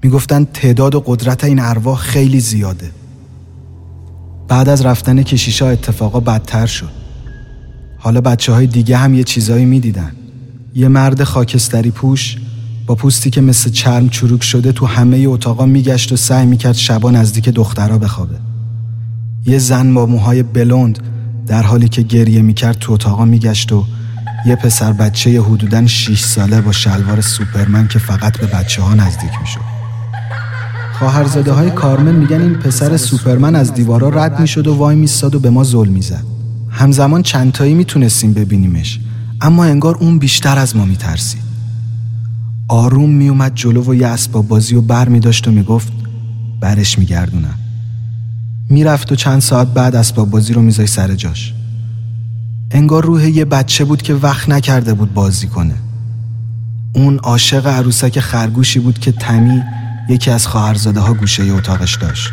می‌گفتن 0.04 0.44
تعداد 0.44 0.96
و 0.96 1.04
قدرت 1.06 1.44
این 1.44 1.60
ارواح 1.60 2.00
خیلی 2.00 2.40
زیاده. 2.40 2.92
بعد 4.48 4.70
از 4.70 4.86
رفتن 4.86 5.24
کشیشا 5.24 5.70
اتفاقا 5.70 6.20
بدتر 6.20 6.66
شد. 6.66 6.90
حالا 7.98 8.22
بچه 8.22 8.54
های 8.54 8.68
دیگه 8.68 8.98
هم 8.98 9.14
یه 9.14 9.24
چیزایی 9.24 9.66
می‌دیدن. 9.66 10.12
یه 10.76 10.88
مرد 10.88 11.24
خاکستری 11.24 11.92
پوش 11.92 12.38
با 12.88 12.96
پوستی 12.96 13.30
که 13.30 13.42
مثل 13.42 13.70
چرم 13.70 14.10
چروک 14.10 14.44
شده 14.44 14.72
تو 14.72 14.86
همه 14.86 15.18
اتاقا 15.28 15.66
میگشت 15.66 16.12
و 16.12 16.16
سعی 16.16 16.46
می‌کرد 16.46 16.76
شبا 16.76 17.12
نزدیک 17.12 17.50
دخترها 17.50 17.98
بخوابه. 17.98 18.36
یه 19.46 19.58
زن 19.58 19.94
با 19.94 20.06
موهای 20.06 20.44
بلند 20.44 21.00
در 21.48 21.64
حالی 21.64 21.90
که 21.90 22.02
گریه 22.02 22.42
می‌کرد 22.42 22.80
تو 22.80 22.94
اتاقا 22.94 23.26
میگشت 23.26 23.72
و 23.72 23.86
یه 24.46 24.56
پسر 24.56 24.94
بچه 24.94 25.42
حدوداً 25.42 25.88
6 25.88 26.24
ساله 26.24 26.62
با 26.62 26.72
شلوار 26.72 27.22
سوپرمن 27.22 27.88
که 27.88 28.00
فقط 28.00 28.40
به 28.40 28.48
بچه 28.48 28.82
ها 28.82 28.94
نزدیک 28.94 29.32
می‌شد. 29.42 29.75
خواهرزاده 31.00 31.52
های 31.52 31.72
کارمن 31.72 32.16
میگن 32.16 32.42
این 32.42 32.54
پسر 32.54 32.98
سوپرمن 32.98 33.56
از 33.56 33.74
دیوارا 33.74 34.10
رد 34.10 34.40
می‌شد 34.40 34.68
و 34.68 34.76
وای 34.76 34.96
میستاد 34.96 35.36
و 35.36 35.40
به 35.40 35.50
ما 35.50 35.64
ظلم 35.64 35.92
می‌زد. 35.92 36.24
همزمان 36.70 37.22
چندتایی 37.22 37.74
می‌تونستیم 37.74 38.34
ببینیمش 38.34 39.00
اما 39.42 39.66
انگار 39.66 39.96
اون 39.96 40.20
بیشتر 40.20 40.58
از 40.58 40.76
ما 40.76 40.86
میترسید. 40.86 41.42
آروم 42.68 43.10
میومد 43.10 43.52
جلو 43.56 43.84
و 43.84 43.96
یه 43.96 44.08
اسباب 44.08 44.48
بازی 44.48 44.76
و 44.76 44.82
بر 44.82 45.10
میداشت 45.10 45.48
و 45.48 45.52
می‌گفت 45.52 45.94
برش 46.60 47.00
میگردونم. 47.00 47.60
می‌رفت 48.70 49.12
و 49.12 49.16
چند 49.16 49.42
ساعت 49.42 49.68
بعد 49.68 49.96
اسباب 49.96 50.30
بازی 50.30 50.54
رو 50.54 50.62
میذای 50.62 50.88
سر 50.88 51.16
جاش. 51.16 51.54
انگار 52.72 53.06
روح 53.06 53.30
یه 53.30 53.46
بچه 53.46 53.86
بود 53.86 54.02
که 54.02 54.14
وقت 54.14 54.50
نکرده 54.50 54.94
بود 54.94 55.14
بازی 55.14 55.48
کنه. 55.48 55.76
اون 56.94 57.18
عاشق 57.18 57.68
عروسک 57.68 58.20
خرگوشی 58.20 58.80
بود 58.80 59.00
که 59.00 59.12
تمی 59.12 59.62
یکی 60.09 60.31
از 60.31 60.47
خواهرزاده 60.47 61.01
ها 61.01 61.15
گوشه 61.15 61.53
اتاقش 61.53 61.97
داشت 61.97 62.33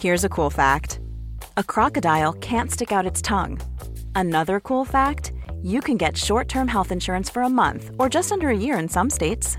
Here's 0.00 0.22
a 0.22 0.28
cool 0.28 0.48
fact 0.48 1.00
a 1.56 1.64
crocodile 1.64 2.32
can't 2.34 2.70
stick 2.70 2.92
out 2.92 3.04
its 3.04 3.20
tongue. 3.20 3.60
Another 4.14 4.60
cool 4.60 4.84
fact 4.84 5.32
you 5.60 5.80
can 5.80 5.96
get 5.96 6.16
short 6.16 6.48
term 6.48 6.68
health 6.68 6.92
insurance 6.92 7.28
for 7.28 7.42
a 7.42 7.48
month 7.48 7.90
or 7.98 8.08
just 8.08 8.30
under 8.30 8.48
a 8.48 8.56
year 8.56 8.78
in 8.78 8.88
some 8.88 9.10
states. 9.10 9.58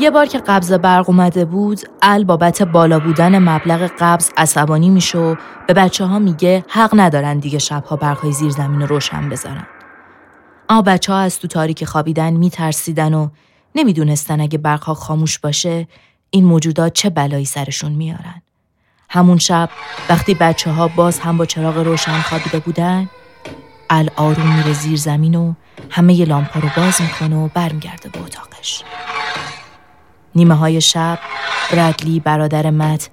یه 0.00 0.10
بار 0.10 0.26
که 0.26 0.38
قبض 0.38 0.72
برق 0.72 1.08
اومده 1.08 1.44
بود 1.44 1.80
ال 2.02 2.24
بابت 2.24 2.62
بالا 2.62 2.98
بودن 2.98 3.38
مبلغ 3.38 3.90
قبض 3.98 4.30
عصبانی 4.36 4.90
میشه 4.90 5.18
و 5.18 5.34
به 5.66 5.74
بچه 5.74 6.04
ها 6.04 6.18
میگه 6.18 6.64
حق 6.68 6.90
ندارن 6.92 7.38
دیگه 7.38 7.58
شبها 7.58 7.96
برقای 7.96 8.32
زیر 8.32 8.50
زمین 8.50 8.80
رو 8.80 8.86
روشن 8.86 9.28
بذارن. 9.28 9.66
اما 10.68 10.82
بچه 10.82 11.12
ها 11.12 11.18
از 11.18 11.38
تو 11.38 11.48
تاریک 11.48 11.84
خوابیدن 11.84 12.32
میترسیدن 12.32 13.14
و 13.14 13.28
نمی‌دونستن 13.74 14.40
اگه 14.40 14.58
برقها 14.58 14.94
خاموش 14.94 15.38
باشه 15.38 15.88
این 16.30 16.44
موجودات 16.44 16.92
چه 16.92 17.10
بلایی 17.10 17.44
سرشون 17.44 17.92
میارن. 17.92 18.42
همون 19.10 19.38
شب 19.38 19.70
وقتی 20.08 20.34
بچه 20.34 20.70
ها 20.70 20.88
باز 20.88 21.18
هم 21.18 21.36
با 21.36 21.46
چراغ 21.46 21.76
روشن 21.78 22.20
خوابیده 22.20 22.58
بودن 22.58 23.08
آروم 24.16 24.56
میره 24.56 24.72
زیر 24.72 24.96
زمین 24.96 25.34
و 25.34 25.54
همه 25.90 26.14
ی 26.14 26.24
لامپا 26.24 26.60
رو 26.60 26.68
باز 26.76 27.00
می‌کنه 27.00 27.36
و 27.36 27.48
برمیگرده 27.54 28.08
به 28.08 28.22
اتاقش 28.22 28.84
نیمه 30.34 30.54
های 30.54 30.80
شب 30.80 31.18
برادلی 31.72 32.20
برادر 32.20 32.70
مت 32.70 33.10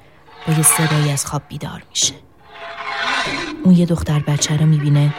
با 0.48 0.54
یه 0.54 0.62
صدایی 0.62 1.12
از 1.12 1.26
خواب 1.26 1.42
بیدار 1.48 1.84
میشه. 1.90 2.14
اون 3.64 3.76
یه 3.76 3.86
دختر 3.86 4.20
بچه 4.20 4.58
رو 4.58 4.66
می‌بینه 4.66 5.14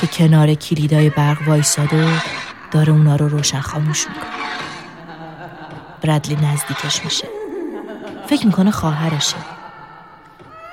که 0.00 0.06
کنار 0.06 0.54
کلیدای 0.54 1.10
برق 1.10 1.48
وایساده 1.48 2.06
و 2.06 2.18
داره 2.70 2.92
اونا 2.92 3.16
رو 3.16 3.28
روشن 3.28 3.60
خاموش 3.60 4.08
می‌کنه. 4.08 4.24
برادلی 6.02 6.36
نزدیکش 6.36 7.04
میشه. 7.04 7.28
فکر 8.26 8.46
می‌کنه 8.46 8.70
خواهرشه. 8.70 9.36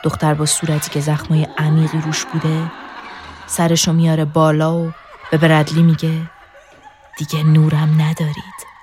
دختر 0.04 0.34
با 0.34 0.46
صورتی 0.46 0.90
که 0.90 1.00
زخمای 1.00 1.48
عمیقی 1.58 1.98
روش 1.98 2.26
بوده 2.26 2.72
سرشو 3.48 3.94
میاره 3.94 4.26
بالا 4.26 4.76
و 4.78 4.92
به 5.32 5.38
برادلی 5.38 5.82
میگه 5.82 6.22
دیگه 7.18 7.44
نورم 7.44 8.02
ندارید. 8.02 8.75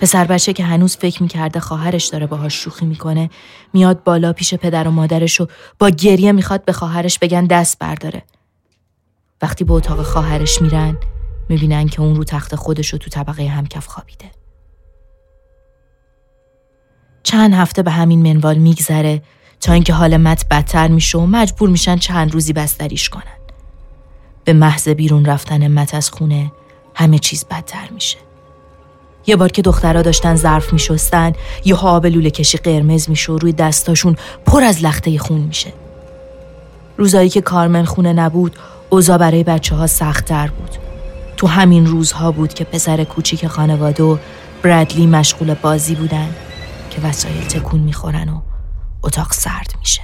پسر 0.00 0.24
بچه 0.24 0.52
که 0.52 0.64
هنوز 0.64 0.96
فکر 0.96 1.22
می‌کرده 1.22 1.60
خواهرش 1.60 2.06
داره 2.06 2.26
باهاش 2.26 2.54
شوخی 2.54 2.86
می‌کنه 2.86 3.30
میاد 3.72 4.04
بالا 4.04 4.32
پیش 4.32 4.54
پدر 4.54 4.88
و 4.88 4.90
مادرش 4.90 5.40
و 5.40 5.46
با 5.78 5.90
گریه 5.90 6.32
می‌خواد 6.32 6.64
به 6.64 6.72
خواهرش 6.72 7.18
بگن 7.18 7.44
دست 7.44 7.78
برداره. 7.78 8.22
وقتی 9.42 9.64
به 9.64 9.72
اتاق 9.72 10.02
خواهرش 10.02 10.62
میرن 10.62 10.98
می‌بینن 11.48 11.88
که 11.88 12.00
اون 12.00 12.16
رو 12.16 12.24
تخت 12.24 12.54
خودش 12.54 12.88
رو 12.88 12.98
تو 12.98 13.10
طبقه 13.10 13.46
همکف 13.46 13.86
خوابیده. 13.86 14.30
چند 17.22 17.54
هفته 17.54 17.82
به 17.82 17.90
همین 17.90 18.32
منوال 18.32 18.58
میگذره 18.58 19.22
تا 19.60 19.72
اینکه 19.72 19.92
حال 19.92 20.16
مت 20.16 20.46
بدتر 20.50 20.88
میشه 20.88 21.18
و 21.18 21.26
مجبور 21.26 21.68
میشن 21.68 21.96
چند 21.96 22.32
روزی 22.32 22.52
بستریش 22.52 23.08
کنن. 23.08 23.22
به 24.44 24.52
محض 24.52 24.88
بیرون 24.88 25.24
رفتن 25.24 25.68
مت 25.68 25.94
از 25.94 26.10
خونه 26.10 26.52
همه 26.94 27.18
چیز 27.18 27.44
بدتر 27.44 27.88
میشه. 27.90 28.25
یه 29.26 29.36
بار 29.36 29.48
که 29.48 29.62
دخترها 29.62 30.02
داشتن 30.02 30.34
ظرف 30.34 30.72
میشستن 30.72 31.32
یه 31.64 31.74
آب 31.76 32.06
لوله 32.06 32.30
کشی 32.30 32.58
قرمز 32.58 33.10
میشه 33.10 33.32
و 33.32 33.38
روی 33.38 33.52
دستاشون 33.52 34.16
پر 34.46 34.64
از 34.64 34.84
لخته 34.84 35.18
خون 35.18 35.40
میشه. 35.40 35.72
روزایی 36.96 37.28
که 37.28 37.40
کارمن 37.40 37.84
خونه 37.84 38.12
نبود 38.12 38.56
اوضاع 38.90 39.18
برای 39.18 39.44
بچه 39.44 39.74
ها 39.74 39.86
سختتر 39.86 40.46
بود. 40.46 40.70
تو 41.36 41.46
همین 41.46 41.86
روزها 41.86 42.32
بود 42.32 42.54
که 42.54 42.64
پسر 42.64 43.04
کوچیک 43.04 43.46
خانواده 43.46 44.02
و 44.02 44.16
برادلی 44.62 45.06
مشغول 45.06 45.54
بازی 45.54 45.94
بودن 45.94 46.28
که 46.90 47.00
وسایل 47.00 47.44
تکون 47.44 47.80
می‌خورن 47.80 48.28
و 48.28 48.40
اتاق 49.02 49.32
سرد 49.32 49.74
میشه. 49.78 50.02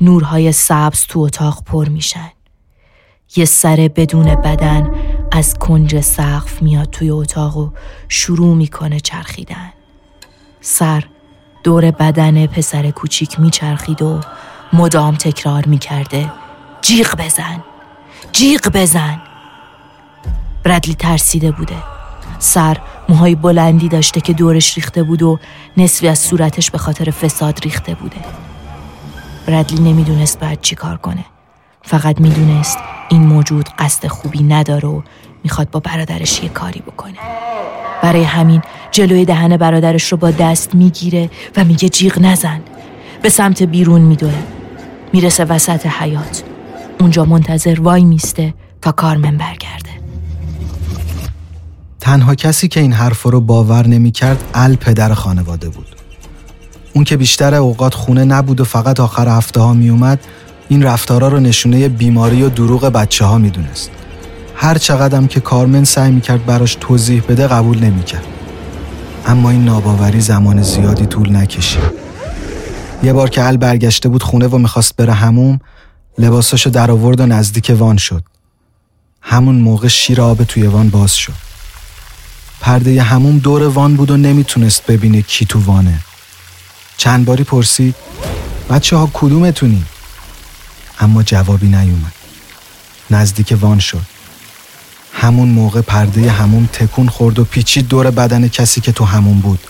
نورهای 0.00 0.52
سبز 0.52 1.04
تو 1.08 1.20
اتاق 1.20 1.64
پر 1.64 1.88
میشن. 1.88 2.30
یه 3.36 3.44
سر 3.44 3.90
بدون 3.96 4.34
بدن 4.34 4.90
از 5.32 5.54
کنج 5.54 6.00
سقف 6.00 6.62
میاد 6.62 6.90
توی 6.90 7.10
اتاق 7.10 7.56
و 7.56 7.70
شروع 8.08 8.56
می‌کنه 8.56 9.00
چرخیدن. 9.00 9.72
سر 10.60 11.04
دور 11.64 11.90
بدن 11.90 12.46
پسر 12.46 12.90
کوچیک 12.90 13.40
میچرخید 13.40 14.02
و 14.02 14.20
مدام 14.72 15.14
تکرار 15.14 15.66
می‌کرده 15.66 16.32
جیغ 16.82 17.14
بزن 17.18 17.64
جیغ 18.32 18.68
بزن. 18.74 19.22
برادلی 20.64 20.94
ترسیده 20.94 21.50
بوده. 21.50 21.76
سر 22.38 22.76
موهای 23.08 23.34
بلندی 23.34 23.88
داشته 23.88 24.20
که 24.20 24.32
دورش 24.32 24.76
ریخته 24.76 25.02
بود 25.02 25.22
و 25.22 25.38
نصفی 25.76 26.08
از 26.08 26.18
صورتش 26.18 26.70
به 26.70 26.78
خاطر 26.78 27.10
فساد 27.10 27.60
ریخته 27.60 27.94
بوده. 27.94 28.20
برادلی 29.46 29.80
نمی‌دونست 29.80 30.40
بعد 30.40 30.60
چی 30.60 30.74
کار 30.74 30.96
کنه. 30.96 31.24
فقط 31.86 32.20
می‌دونست 32.20 32.78
این 33.08 33.22
موجود 33.22 33.68
قصد 33.78 34.06
خوبی 34.06 34.42
نداره 34.42 34.88
و 34.88 35.02
می‌خواد 35.44 35.70
با 35.70 35.80
برادرش 35.80 36.42
یه 36.42 36.48
کاری 36.48 36.80
بکنه. 36.80 37.18
برای 38.02 38.22
همین 38.22 38.62
جلوی 38.90 39.24
دهن 39.24 39.56
برادرش 39.56 40.12
رو 40.12 40.18
با 40.18 40.30
دست 40.30 40.74
می‌گیره 40.74 41.30
و 41.56 41.64
میگه 41.64 41.88
جیغ 41.88 42.18
نزن. 42.18 42.60
به 43.22 43.28
سمت 43.28 43.62
بیرون 43.62 44.00
میدوه. 44.00 44.34
می‌رسه 45.12 45.44
وسط 45.44 45.86
حیات 45.86 46.42
اونجا 47.00 47.24
منتظر 47.24 47.80
وای 47.80 48.04
میسته 48.04 48.54
تا 48.82 48.92
کارمن 48.92 49.36
برگرده. 49.36 49.90
تنها 52.00 52.34
کسی 52.34 52.68
که 52.68 52.80
این 52.80 52.92
حرف 52.92 53.22
رو 53.22 53.40
باور 53.40 53.86
نمی‌کرد 53.86 54.44
ال 54.54 54.76
پدر 54.76 55.14
خانواده 55.14 55.68
بود. 55.68 55.86
اون 56.94 57.04
که 57.04 57.16
بیشتر 57.16 57.54
اوقات 57.54 57.94
خونه 57.94 58.24
نبود 58.24 58.60
و 58.60 58.64
فقط 58.64 59.00
آخر 59.00 59.28
هفته 59.28 59.60
ها 59.60 59.72
میومد 59.72 60.20
این 60.68 60.82
رفتارا 60.82 61.28
رو 61.28 61.40
نشونه 61.40 61.88
بیماری 61.88 62.42
و 62.42 62.48
دروغ 62.48 62.84
بچه 62.84 63.24
ها 63.24 63.38
می‌دونست. 63.38 63.90
هر 64.54 64.78
چقدرم 64.78 65.26
که 65.26 65.40
کارمن 65.40 65.84
سعی 65.84 66.10
می‌کرد 66.10 66.46
براش 66.46 66.76
توضیح 66.80 67.22
بده 67.28 67.46
قبول 67.46 67.78
نمی‌کرد. 67.78 68.24
اما 69.26 69.50
این 69.50 69.64
ناباوری 69.64 70.20
زمان 70.20 70.62
زیادی 70.62 71.06
طول 71.06 71.36
نکشید. 71.36 71.82
یه 73.02 73.12
بار 73.12 73.30
که 73.30 73.46
ال 73.46 73.56
برگشته 73.56 74.08
بود 74.08 74.22
خونه 74.22 74.46
و 74.46 74.58
می‌خواست 74.58 74.96
بره 74.96 75.12
هموم 75.12 75.60
لباساشو 76.18 76.70
در 76.70 76.90
آورد 76.90 77.20
و 77.20 77.26
نزدیک 77.26 77.72
وان 77.78 77.96
شد. 77.96 78.22
همون 79.22 79.54
موقع 79.54 79.88
شیر 79.88 80.20
آب 80.20 80.44
توی 80.44 80.66
وان 80.66 80.88
باز 80.88 81.14
شد. 81.14 81.32
پرده 82.60 83.02
هموم 83.02 83.38
دور 83.38 83.62
وان 83.62 83.96
بود 83.96 84.10
و 84.10 84.16
نمی‌تونست 84.16 84.86
ببینه 84.86 85.22
کی 85.22 85.46
تو 85.46 85.60
وانه. 85.60 85.98
چند 86.96 87.24
باری 87.24 87.44
پرسید 87.44 87.94
بچه 88.70 88.96
ها 88.96 89.10
کدومتونی؟ 89.12 89.84
اما 91.00 91.22
جوابی 91.22 91.66
نیومد. 91.66 92.12
نزدیک 93.10 93.54
وان 93.60 93.78
شد. 93.78 94.02
همون 95.12 95.48
موقع 95.48 95.80
پرده 95.80 96.30
هموم 96.30 96.68
تکون 96.72 97.08
خورد 97.08 97.38
و 97.38 97.44
پیچید 97.44 97.88
دور 97.88 98.10
بدن 98.10 98.48
کسی 98.48 98.80
که 98.80 98.92
تو 98.92 99.04
همون 99.04 99.40
بود. 99.40 99.60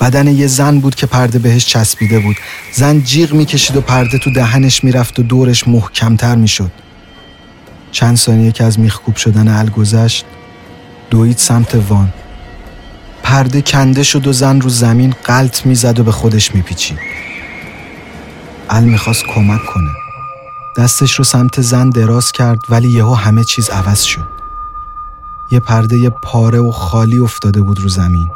بدن 0.00 0.28
یه 0.28 0.46
زن 0.46 0.80
بود 0.80 0.94
که 0.94 1.06
پرده 1.06 1.38
بهش 1.38 1.66
چسبیده 1.66 2.18
بود. 2.18 2.36
زن 2.72 3.00
جیغ 3.00 3.32
می‌کشید 3.32 3.76
و 3.76 3.80
پرده 3.80 4.18
تو 4.18 4.32
دهنش 4.32 4.84
می‌رفت 4.84 5.18
و 5.18 5.22
دورش 5.22 5.68
محکمتر 5.68 6.34
می‌شد. 6.34 6.72
چند 7.92 8.16
ثانیه 8.16 8.52
که 8.52 8.64
از 8.64 8.78
میخکوب 8.78 9.16
شدن 9.16 9.48
ال 9.48 9.70
گذشت 9.70 10.24
دوید 11.10 11.38
سمت 11.38 11.74
وان. 11.88 12.12
پرده 13.22 13.62
کنده 13.62 14.02
شد 14.02 14.26
و 14.26 14.32
زن 14.32 14.60
رو 14.60 14.68
زمین 14.68 15.14
قلط 15.24 15.66
می‌زد 15.66 16.00
و 16.00 16.04
به 16.04 16.12
خودش 16.12 16.54
میپیچید. 16.54 16.98
ال 18.70 18.84
می‌خواست 18.84 19.24
کمک 19.34 19.66
کنه. 19.66 19.90
دستش 20.76 21.14
رو 21.14 21.24
سمت 21.24 21.60
زن 21.60 21.90
دراز 21.90 22.32
کرد 22.32 22.60
ولی 22.68 22.88
یهو 22.88 23.14
همه 23.14 23.44
چیز 23.44 23.70
عوض 23.70 24.02
شد. 24.02 24.26
یه 25.50 25.60
پرده 25.60 26.10
پاره 26.10 26.58
و 26.58 26.70
خالی 26.70 27.18
افتاده 27.18 27.62
بود 27.62 27.80
رو 27.80 27.88
زمین. 27.88 28.30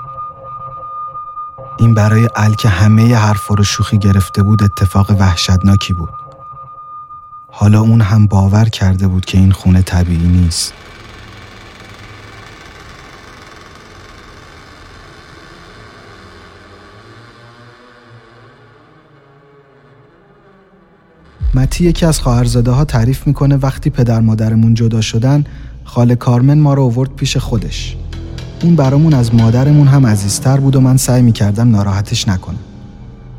این 1.78 1.94
برای 1.94 2.28
ال 2.36 2.54
که 2.54 2.68
همه 2.68 3.16
حرفا 3.16 3.54
رو 3.54 3.64
شوخی 3.64 3.98
گرفته 3.98 4.42
بود 4.42 4.62
اتفاق 4.62 5.10
وحشتناکی 5.10 5.92
بود. 5.92 6.12
حالا 7.52 7.80
اون 7.80 8.00
هم 8.00 8.26
باور 8.26 8.64
کرده 8.64 9.08
بود 9.08 9.24
که 9.24 9.38
این 9.38 9.52
خونه 9.52 9.82
طبیعی 9.82 10.26
نیست. 10.26 10.74
متی 21.74 21.84
یکی 21.84 22.06
از 22.06 22.20
خواهرزاده 22.20 22.70
ها 22.70 22.84
تعریف 22.84 23.26
می‌کنه 23.26 23.56
وقتی 23.56 23.90
پدر 23.90 24.20
مادرمون 24.20 24.74
جدا 24.74 25.00
شدن 25.00 25.44
خاله 25.84 26.14
کارمن 26.14 26.58
ما 26.58 26.74
رو 26.74 26.82
آورد 26.82 27.10
پیش 27.10 27.36
خودش. 27.36 27.96
اون 28.62 28.76
برامون 28.76 29.14
از 29.14 29.34
مادرمون 29.34 29.88
هم 29.88 30.06
عزیزتر 30.06 30.56
بود 30.60 30.76
و 30.76 30.80
من 30.80 30.96
سعی 30.96 31.22
می‌کردم 31.22 31.70
ناراحتش 31.70 32.28
نکنم. 32.28 32.58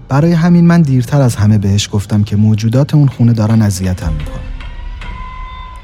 برای 0.10 0.32
همین 0.32 0.68
من 0.68 0.82
دیرتر 0.82 1.22
از 1.22 1.36
همه 1.36 1.58
بهش 1.58 1.90
گفتم 1.92 2.24
که 2.24 2.36
موجودات 2.36 2.96
اون 2.96 3.08
خونه 3.08 3.34
دارن 3.34 3.62
اذیتم 3.62 4.14
می‌کنن. 4.14 4.44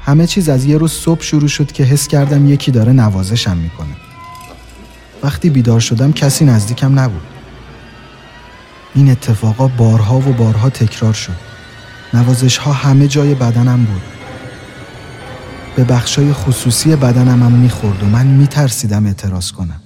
همه 0.02 0.26
چیز 0.26 0.48
از 0.48 0.64
یه 0.64 0.78
روز 0.78 0.92
صبح 0.92 1.22
شروع 1.22 1.48
شد 1.48 1.72
که 1.72 1.84
حس 1.84 2.08
کردم 2.08 2.48
یکی 2.48 2.70
داره 2.70 2.92
نوازشم 2.92 3.56
می‌کنه. 3.56 3.96
وقتی 5.22 5.50
بیدار 5.50 5.80
شدم 5.80 6.12
کسی 6.12 6.44
نزدیکم 6.44 6.98
نبود. 6.98 7.22
این 8.94 9.10
اتفاقا 9.10 9.68
بارها 9.68 10.16
و 10.16 10.32
بارها 10.32 10.70
تکرار 10.70 11.12
شد. 11.12 11.51
نوازش 12.14 12.56
ها 12.56 12.72
همه 12.72 13.08
جای 13.08 13.34
بدنم 13.34 13.84
بود. 13.84 14.02
به 15.76 15.84
بخشای 15.84 16.32
خصوصی 16.32 16.96
بدنم 16.96 17.42
هم 17.42 17.52
می‌خورد 17.52 18.02
و 18.02 18.06
من 18.06 18.26
میترسیدم 18.26 19.06
اعتراض 19.06 19.52
کنم. 19.52 19.80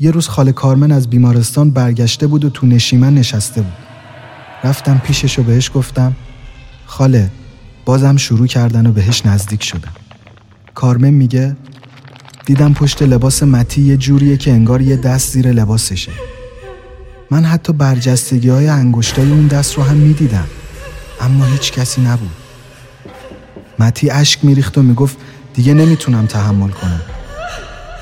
یه 0.00 0.10
روز 0.10 0.28
خاله 0.28 0.52
کارمن 0.52 0.92
از 0.92 1.10
بیمارستان 1.10 1.70
برگشته 1.70 2.26
بود 2.26 2.44
و 2.44 2.50
تو 2.50 2.66
نشیمن 2.66 3.14
نشسته 3.14 3.62
بود. 3.62 3.72
رفتم 4.64 5.00
پیشش 5.04 5.38
و 5.38 5.42
بهش 5.42 5.70
گفتم 5.74 6.16
خاله 6.86 7.30
بازم 7.84 8.16
شروع 8.16 8.46
کردن 8.46 8.86
و 8.86 8.92
بهش 8.92 9.26
نزدیک 9.26 9.62
شدم. 9.62 9.92
کارمن 10.74 11.10
میگه 11.10 11.56
دیدم 12.46 12.74
پشت 12.74 13.02
لباس 13.02 13.42
متی 13.42 13.82
یه 13.82 13.96
جوریه 13.96 14.36
که 14.36 14.52
انگار 14.52 14.82
یه 14.82 14.96
دست 14.96 15.32
زیر 15.32 15.52
لباسشه. 15.52 16.12
من 17.30 17.44
حتی 17.44 17.72
برجستگی 17.72 18.48
های 18.48 18.68
انگشتای 18.68 19.30
اون 19.30 19.46
دست 19.46 19.74
رو 19.74 19.82
هم 19.82 19.96
می‌دیدم. 19.96 20.46
اما 21.20 21.44
هیچ 21.44 21.72
کسی 21.72 22.00
نبود. 22.00 22.30
متی 23.78 24.10
اشک 24.10 24.44
میریخت 24.44 24.78
و 24.78 24.82
می‌گفت 24.82 25.16
دیگه 25.54 25.74
نمی‌تونم 25.74 26.26
تحمل 26.26 26.70
کنم. 26.70 27.00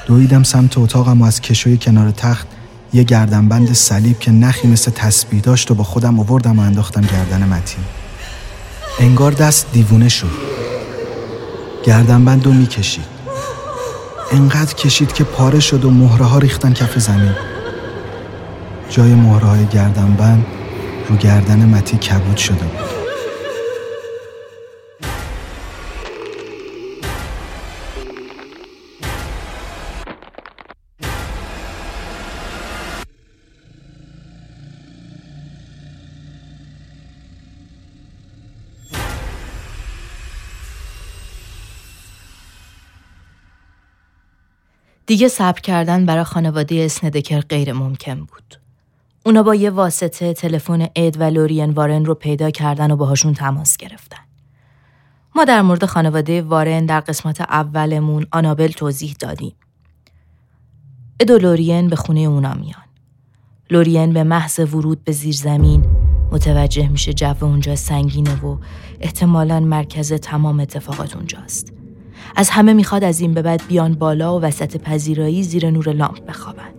دویدم 0.07 0.43
سمت 0.43 0.79
اتاقم 0.79 1.23
و 1.23 1.25
از 1.25 1.41
کشوی 1.41 1.77
کنار 1.77 2.11
تخت 2.11 2.47
یه 2.93 3.03
گردنبند 3.03 3.73
صلیب 3.73 4.19
که 4.19 4.31
نخی 4.31 4.69
مثل 4.69 4.91
تسبیح 4.91 5.41
داشت 5.41 5.71
و 5.71 5.75
با 5.75 5.85
خودم 5.85 6.21
آوردم 6.21 6.59
و 6.59 6.63
انداختم 6.63 7.01
گردن 7.01 7.49
متی. 7.49 7.77
انگار 9.01 9.33
دست 9.33 9.67
دیوونه 9.73 10.09
شد. 10.09 10.31
گردنبند 11.85 12.47
رو 12.47 12.53
می‌کشید. 12.53 13.05
انقدر 14.33 14.75
کشید 14.75 15.13
که 15.13 15.25
پاره 15.25 15.61
شد 15.61 15.85
و 15.85 15.91
مهره 15.91 16.25
ها 16.25 16.39
ریختن 16.39 16.73
کف 16.73 16.99
زمین. 16.99 17.35
جای 18.91 19.15
مهره 19.15 19.47
های 19.47 19.67
گردنبند 19.67 20.47
رو 21.09 21.17
گردن 21.17 21.65
متی 21.65 21.97
کبود 21.97 22.37
شده 22.37 22.65
بود. 22.65 22.98
دیگه 45.09 45.29
صبر 45.29 45.61
کردن 45.61 46.07
برای 46.07 46.25
خانواده 46.25 46.75
اسندکر 46.85 47.41
غیر 47.41 47.73
ممکن 47.73 48.15
بود. 48.15 48.61
اونا 49.27 49.43
با 49.43 49.55
یه 49.55 49.71
واسطه 49.71 50.33
تلفن 50.33 50.89
اد 50.97 51.21
و 51.21 51.23
لورین 51.23 51.71
وارن 51.71 52.05
رو 52.05 52.15
پیدا 52.15 52.51
کردن 52.51 52.91
و 52.91 52.97
باهاشون 52.97 53.35
تماس 53.35 53.77
گرفتن. 53.77 54.19
ما 55.35 55.45
در 55.45 55.63
مورد 55.63 55.85
خانواده 55.85 56.43
وارن 56.43 56.87
در 56.87 57.01
قسمت 57.01 57.41
اولمون 57.41 58.27
آنابل 58.33 58.69
توضیح 58.69 59.17
دادیم. 59.19 59.55
اد 61.21 61.31
و 61.31 61.39
لورین 61.39 61.89
به 61.89 61.97
خونه 61.97 62.21
اونا 62.21 62.55
میان. 62.55 62.85
لورین 63.71 64.13
به 64.13 64.25
محض 64.25 64.59
ورود 64.59 65.05
به 65.05 65.13
زیر 65.13 65.35
زمین 65.35 65.85
متوجه 66.33 66.89
میشه 66.89 67.13
جو 67.13 67.35
اونجا 67.41 67.77
سنگینه 67.77 68.41
و 68.41 68.57
احتمالا 69.01 69.61
مرکز 69.61 70.13
تمام 70.13 70.61
اتفاقات 70.61 71.17
اونجاست. 71.17 71.78
از 72.37 72.51
همه 72.51 72.73
می‌خواد 72.73 73.05
از 73.05 73.21
این 73.21 73.35
به 73.35 73.43
بعد 73.43 73.63
بیان 73.69 73.95
بالا 73.95 74.39
و 74.39 74.43
وسط 74.43 74.77
پذیرایی 74.77 75.43
زیر 75.43 75.71
نور 75.71 75.93
لامپ 75.93 76.27
بخوابن. 76.27 76.71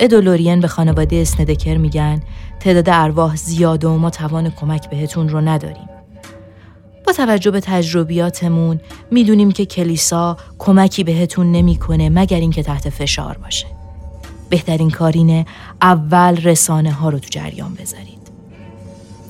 ادولورین 0.00 0.60
به 0.60 0.68
خانواده 0.68 1.16
اسندکر 1.16 1.76
میگن 1.76 2.20
تعداد 2.60 2.88
ارواح 2.88 3.36
زیاده 3.36 3.88
و 3.88 3.98
ما 3.98 4.10
توان 4.10 4.50
کمک 4.50 4.90
بهتون 4.90 5.28
رو 5.28 5.40
نداریم. 5.40 5.88
با 7.06 7.12
توجه 7.12 7.50
به 7.50 7.60
تجربیاتمون 7.60 8.80
می‌دونیم 9.10 9.52
که 9.52 9.66
کلیسا 9.66 10.36
کمکی 10.58 11.04
بهتون 11.04 11.52
نمی‌کنه 11.52 12.08
مگر 12.08 12.40
اینکه 12.40 12.62
تحت 12.62 12.90
فشار 12.90 13.38
باشه. 13.38 13.66
بهترین 14.48 14.90
کارینه 14.90 15.46
اول 15.82 16.36
رسانه 16.36 16.92
ها 16.92 17.08
رو 17.08 17.18
تو 17.18 17.28
جریان 17.30 17.74
بذارید. 17.74 18.30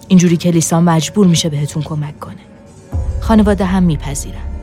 اینجوری 0.09 0.37
کلیسا 0.37 0.81
مجبور 0.81 1.27
میشه 1.27 1.49
بهتون 1.49 1.83
کمک 1.83 2.21
کنه. 2.21 2.35
خانواده 3.21 3.65
هم 3.65 3.83
میپذیرن. 3.83 4.56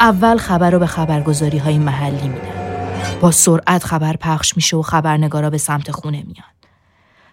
اول 0.00 0.36
خبر 0.36 0.70
رو 0.70 0.78
به 0.78 0.86
خبرگزاری 0.86 1.58
های 1.58 1.78
محلی 1.78 2.28
میدن. 2.28 3.18
با 3.20 3.30
سرعت 3.30 3.84
خبر 3.84 4.16
پخش 4.16 4.56
میشه 4.56 4.76
و 4.76 4.82
خبرنگارا 4.82 5.50
به 5.50 5.58
سمت 5.58 5.90
خونه 5.90 6.22
میان. 6.26 6.46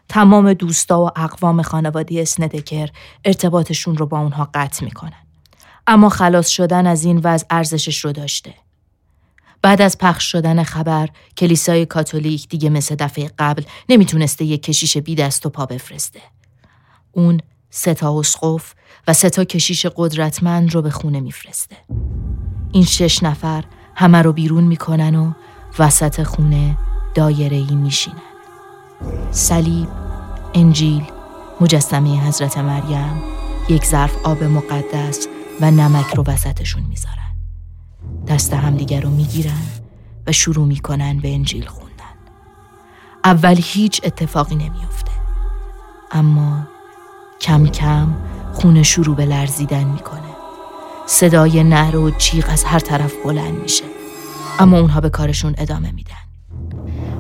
تمام 0.10 0.54
دوستا 0.54 1.02
و 1.02 1.10
اقوام 1.16 1.62
خانواده 1.62 2.22
اسندکر 2.22 2.90
ارتباطشون 3.26 3.98
رو 3.98 4.06
با 4.06 4.20
اونها 4.20 4.50
قطع 4.54 4.86
می‌کنن. 4.86 5.24
اما 5.88 6.10
خلاص 6.10 6.50
شدن 6.50 6.88
از 6.88 7.06
این 7.06 7.22
وضع 7.24 7.46
ارزشش 7.50 8.06
رو 8.06 8.12
داشته. 8.12 8.54
بعد 9.62 9.82
از 9.82 9.98
پخش 9.98 10.32
شدن 10.32 10.64
خبر 10.64 11.10
کلیسای 11.38 11.86
کاتولیک 11.86 12.50
دیگه 12.50 12.70
مثل 12.70 12.96
دفعه 12.96 13.32
قبل 13.40 13.64
نمی‌تونسته 13.90 14.46
یک 14.46 14.64
کشیش 14.64 14.98
بی 14.98 15.16
دست 15.16 15.46
و 15.46 15.50
پا 15.50 15.66
بفرسته. 15.66 16.22
اون 17.12 17.40
سه 17.74 17.94
تا 17.94 18.20
اسقف 18.20 18.74
و 19.08 19.14
سه 19.14 19.30
تا 19.30 19.44
کشیش 19.44 19.86
قدرتمند 19.86 20.76
رو 20.76 20.82
به 20.82 20.90
خونه 20.90 21.20
میفرسته. 21.20 21.76
این 22.72 22.84
شش 22.84 23.24
نفر 23.24 23.64
همه 23.96 24.22
رو 24.22 24.34
بیرون 24.34 24.64
می‌کنن 24.64 25.16
و 25.16 25.34
وسط 25.80 26.24
خونه 26.24 26.78
دایره 27.16 27.58
ای 27.58 27.76
میشینن 27.76 28.16
صلیب، 29.32 29.88
انجیل، 30.54 31.04
مجسمه 31.62 32.28
حضرت 32.28 32.58
مریم، 32.58 33.22
یک 33.70 33.86
ظرف 33.86 34.26
آب 34.26 34.44
مقدس 34.44 35.28
و 35.62 35.72
نمک 35.72 36.16
رو 36.16 36.24
وسطشون 36.28 36.84
می‌ذارن. 36.84 37.36
دست 38.28 38.54
همدیگر 38.54 39.02
رو 39.02 39.10
می‌گیرن 39.10 39.64
و 40.28 40.32
شروع 40.32 40.68
می‌کنن 40.68 41.20
به 41.20 41.34
انجیل 41.34 41.66
خوندن. 41.66 41.92
اول 43.24 43.56
هیچ 43.64 44.02
اتفاقی 44.04 44.56
نمیافته. 44.56 45.12
اما 46.12 46.68
کم 47.42 47.68
کم 47.68 48.08
خونه 48.54 48.84
شروع 48.84 49.16
به 49.16 49.26
لرزیدن 49.26 49.84
می‌کنه. 49.84 50.22
صدای 51.06 51.64
نهر 51.64 51.96
و 51.96 52.12
چیغ 52.12 52.46
از 52.50 52.64
هر 52.64 52.80
طرف 52.80 53.14
بلند 53.26 53.62
میشه. 53.62 53.84
اما 54.60 54.80
اونها 54.80 55.02
به 55.02 55.10
کارشون 55.10 55.56
ادامه 55.58 55.92
میدن. 55.92 56.12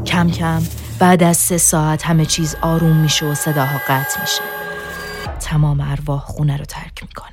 کم 0.06 0.30
کم 0.30 0.62
بعد 1.00 1.24
از 1.24 1.38
سه 1.38 1.58
ساعت 1.58 2.06
همه 2.06 2.26
چیز 2.26 2.56
آروم 2.62 2.96
میشه 2.96 3.26
و 3.26 3.36
صداها 3.36 3.78
قطع 3.88 4.22
میشه. 4.22 4.42
تمام 5.40 5.82
ارواح 5.82 6.20
خونه 6.20 6.58
رو 6.58 6.66
ترک 6.66 7.04
می‌کنن. 7.04 7.28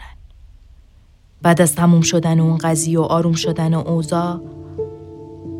بعد 1.42 1.60
از 1.60 1.74
تموم 1.74 2.00
شدن 2.00 2.40
اون 2.40 2.58
قضیه 2.58 3.00
و 3.00 3.02
آروم 3.02 3.32
شدن 3.32 3.74
و 3.74 3.88
اوضاع 3.88 4.40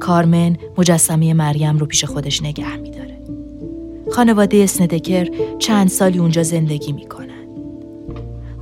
کارمن 0.01 0.57
مجسمه 0.79 1.35
مریم 1.35 1.79
رو 1.79 1.87
پیش 1.87 2.05
خودش 2.05 2.43
نگه 2.43 2.77
میداره. 2.77 2.98
خانواده 4.13 4.57
اسندکر 4.57 5.29
چند 5.59 5.89
سالی 5.89 6.19
اونجا 6.19 6.43
زندگی 6.43 6.93
می‌کنه 6.93 7.29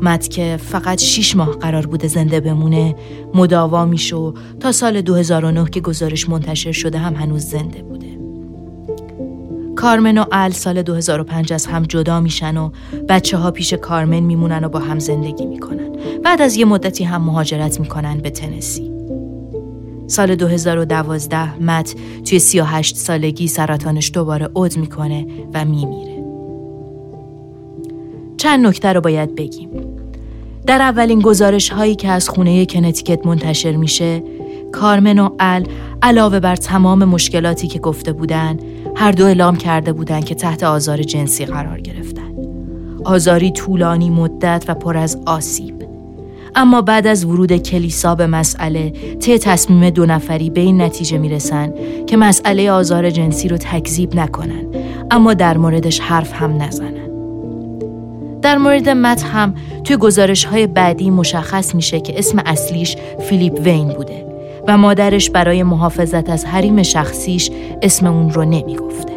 مت 0.02 0.28
که 0.28 0.58
فقط 0.62 1.00
شیش 1.00 1.36
ماه 1.36 1.50
قرار 1.50 1.86
بوده 1.86 2.08
زنده 2.08 2.40
بمونه 2.40 2.94
مداوا 3.34 3.84
میشه 3.84 4.16
و 4.16 4.32
تا 4.60 4.72
سال 4.72 5.00
2009 5.00 5.70
که 5.70 5.80
گزارش 5.80 6.28
منتشر 6.28 6.72
شده 6.72 6.98
هم 6.98 7.14
هنوز 7.14 7.42
زنده 7.42 7.82
بوده. 7.82 8.06
کارمن 9.76 10.18
و 10.18 10.24
ال 10.32 10.50
سال 10.50 10.82
2005 10.82 11.52
از 11.52 11.66
هم 11.66 11.82
جدا 11.82 12.20
میشن 12.20 12.56
و 12.56 12.70
بچه 13.08 13.36
ها 13.36 13.50
پیش 13.50 13.74
کارمن 13.74 14.20
میمونن 14.20 14.64
و 14.64 14.68
با 14.68 14.78
هم 14.78 14.98
زندگی 14.98 15.46
می‌کنن. 15.46 15.92
بعد 16.24 16.42
از 16.42 16.56
یه 16.56 16.64
مدتی 16.64 17.04
هم 17.04 17.22
مهاجرت 17.22 17.80
می‌کنن 17.80 18.18
به 18.18 18.30
تنسی. 18.30 18.90
سال 20.06 20.34
2012 20.34 21.62
مت 21.62 21.94
توی 22.24 22.38
38 22.38 22.96
سالگی 22.96 23.48
سرطانش 23.48 24.10
دوباره 24.14 24.48
عود 24.54 24.78
می‌کنه 24.78 25.26
و 25.54 25.64
میمیره 25.64 26.16
چند 28.36 28.66
نکته 28.66 28.92
رو 28.92 29.00
باید 29.00 29.34
بگیم. 29.34 29.70
در 30.66 30.82
اولین 30.82 31.20
گزارش 31.20 31.68
هایی 31.68 31.94
که 31.94 32.08
از 32.08 32.28
خونه 32.28 32.66
کنتیکت 32.66 33.26
منتشر 33.26 33.76
میشه، 33.76 34.22
کارمن 34.72 35.18
و 35.18 35.30
ال 35.40 35.66
علاوه 36.02 36.40
بر 36.40 36.56
تمام 36.56 37.04
مشکلاتی 37.04 37.68
که 37.68 37.78
گفته 37.78 38.12
بودن، 38.12 38.56
هر 38.96 39.12
دو 39.12 39.24
اعلام 39.24 39.56
کرده 39.56 39.92
بودند 39.92 40.24
که 40.24 40.34
تحت 40.34 40.62
آزار 40.62 41.02
جنسی 41.02 41.44
قرار 41.44 41.80
گرفتن. 41.80 42.34
آزاری 43.04 43.50
طولانی 43.50 44.10
مدت 44.10 44.64
و 44.68 44.74
پر 44.74 44.96
از 44.96 45.18
آسیب. 45.26 45.75
اما 46.56 46.82
بعد 46.82 47.06
از 47.06 47.24
ورود 47.24 47.56
کلیسا 47.56 48.14
به 48.14 48.26
مسئله 48.26 48.90
طی 49.20 49.38
تصمیم 49.38 49.90
دو 49.90 50.06
نفری 50.06 50.50
به 50.50 50.60
این 50.60 50.82
نتیجه 50.82 51.18
می‌رسن 51.18 51.72
که 52.06 52.16
مسئله 52.16 52.70
آزار 52.70 53.10
جنسی 53.10 53.48
رو 53.48 53.56
تکذیب 53.56 54.14
نکنن 54.14 54.66
اما 55.10 55.34
در 55.34 55.56
موردش 55.56 56.00
حرف 56.00 56.32
هم 56.32 56.62
نزنن. 56.62 57.06
در 58.42 58.58
مورد 58.58 58.88
مت 58.88 59.22
هم 59.22 59.54
توی 59.84 59.96
گزارش 59.96 60.44
های 60.44 60.66
بعدی 60.66 61.10
مشخص 61.10 61.74
میشه 61.74 62.00
که 62.00 62.18
اسم 62.18 62.42
اصلیش 62.46 62.96
فیلیپ 63.28 63.60
وین 63.64 63.88
بوده 63.88 64.26
و 64.68 64.78
مادرش 64.78 65.30
برای 65.30 65.62
محافظت 65.62 66.30
از 66.30 66.44
حریم 66.44 66.82
شخصیش 66.82 67.50
اسم 67.82 68.06
اون 68.06 68.30
رو 68.30 68.44
نمی‌گفته. 68.44 69.15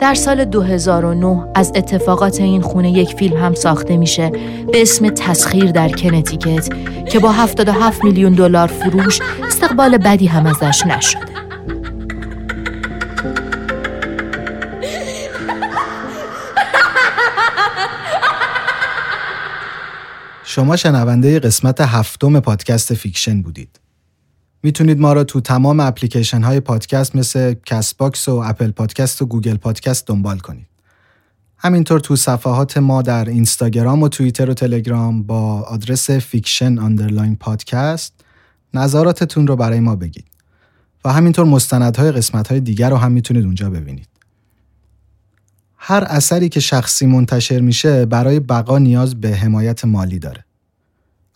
در 0.00 0.14
سال 0.14 0.44
2009 0.44 1.46
از 1.54 1.72
اتفاقات 1.74 2.40
این 2.40 2.62
خونه 2.62 2.90
یک 2.90 3.14
فیلم 3.14 3.36
هم 3.36 3.54
ساخته 3.54 3.96
میشه 3.96 4.30
به 4.72 4.82
اسم 4.82 5.08
تسخیر 5.08 5.70
در 5.70 5.88
کنتیکت 5.88 6.68
که 7.08 7.18
با 7.18 7.32
77 7.32 8.04
میلیون 8.04 8.32
دلار 8.32 8.68
فروش 8.68 9.20
استقبال 9.44 9.98
بدی 9.98 10.26
هم 10.26 10.46
ازش 10.46 10.86
نشده. 10.86 11.30
شما 20.44 20.76
شنونده 20.76 21.38
قسمت 21.38 21.80
هفتم 21.80 22.40
پادکست 22.40 22.94
Fiction 22.94 23.42
بودید. 23.42 23.79
می‌تونید 24.62 25.00
ما 25.00 25.12
رو 25.12 25.24
تو 25.24 25.40
تمام 25.40 25.80
اپلیکیشن 25.80 26.42
های 26.42 26.60
پادکست 26.60 27.16
مثل 27.16 27.54
Castbox 27.66 28.28
و 28.28 28.42
Apple 28.44 28.70
Podcast 28.70 29.22
و 29.22 29.26
Google 29.26 29.56
Podcast 29.56 30.06
دنبال 30.06 30.38
کنید. 30.38 30.66
همینطور 31.58 32.00
تو 32.00 32.16
صفحات 32.16 32.78
ما 32.78 33.02
در 33.02 33.28
اینستاگرام 33.28 34.02
و 34.02 34.08
توییتر 34.08 34.50
و 34.50 34.54
تلگرام 34.54 35.22
با 35.22 35.60
آدرس 35.60 36.10
fiction 36.10 36.78
underline 36.78 37.36
podcast 37.36 38.12
نظراتتون 38.74 39.46
رو 39.46 39.56
برای 39.56 39.80
ما 39.80 39.96
بگید. 39.96 40.24
و 41.04 41.12
همینطور 41.12 41.44
مستندهای 41.44 42.12
قسمتهای 42.12 42.60
دیگر 42.60 42.90
رو 42.90 42.96
هم 42.96 43.12
می‌تونید 43.12 43.44
اونجا 43.44 43.70
ببینید. 43.70 44.08
هر 45.76 46.04
اثری 46.04 46.48
که 46.48 46.60
شخصی 46.60 47.06
منتشر 47.06 47.60
میشه 47.60 48.06
برای 48.06 48.40
بقا 48.40 48.78
نیاز 48.78 49.20
به 49.20 49.36
حمایت 49.36 49.84
مالی 49.84 50.18
داره. 50.18 50.44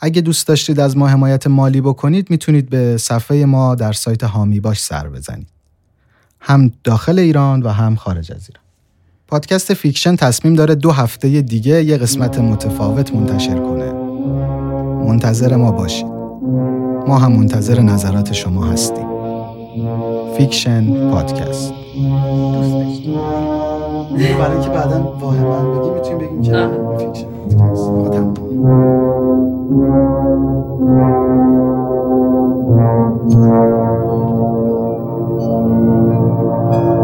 اگه 0.04 0.20
دوست 0.20 0.46
داشتید 0.46 0.80
از 0.80 0.96
ما 0.96 1.08
حمایت 1.08 1.46
مالی 1.46 1.80
بکنید 1.80 2.30
می‌تونید 2.30 2.70
به 2.70 2.96
صفحه 2.96 3.44
ما 3.44 3.74
در 3.74 3.92
سایت 3.92 4.24
حامی 4.24 4.60
باش 4.60 4.80
سر 4.82 5.08
بزنید. 5.08 5.46
هم 6.40 6.72
داخل 6.84 7.18
ایران 7.18 7.62
و 7.62 7.68
هم 7.68 7.96
خارج 7.96 8.32
از 8.32 8.48
ایران. 8.48 8.64
پادکست 9.28 9.74
Fiction 9.74 10.16
تصمیم 10.16 10.54
داره 10.54 10.74
دو 10.74 10.90
هفته 10.90 11.40
دیگه 11.40 11.84
یه 11.84 11.96
قسمت 11.96 12.38
متفاوت 12.38 13.14
منتشر 13.14 13.58
کنه. 13.58 13.92
منتظر 15.08 15.56
ما 15.56 15.72
باشید. 15.72 16.06
ما 17.08 17.18
هم 17.18 17.32
منتظر 17.32 17.80
نظرات 17.80 18.32
شما 18.32 18.66
هستیم. 18.66 19.06
فیکشن 20.36 21.10
پادکست 21.10 21.72
برای 24.38 24.64
که 24.64 24.68
بعدا 24.68 25.02
واهمه 25.20 25.78
بگیم 25.78 25.94
می‌تونیم 25.94 26.18
بگیم 26.18 26.42
که 26.42 26.50
فیکشن 26.98 27.28
پادکست 27.58 29.53
thank 29.66 29.78
you 36.98 37.03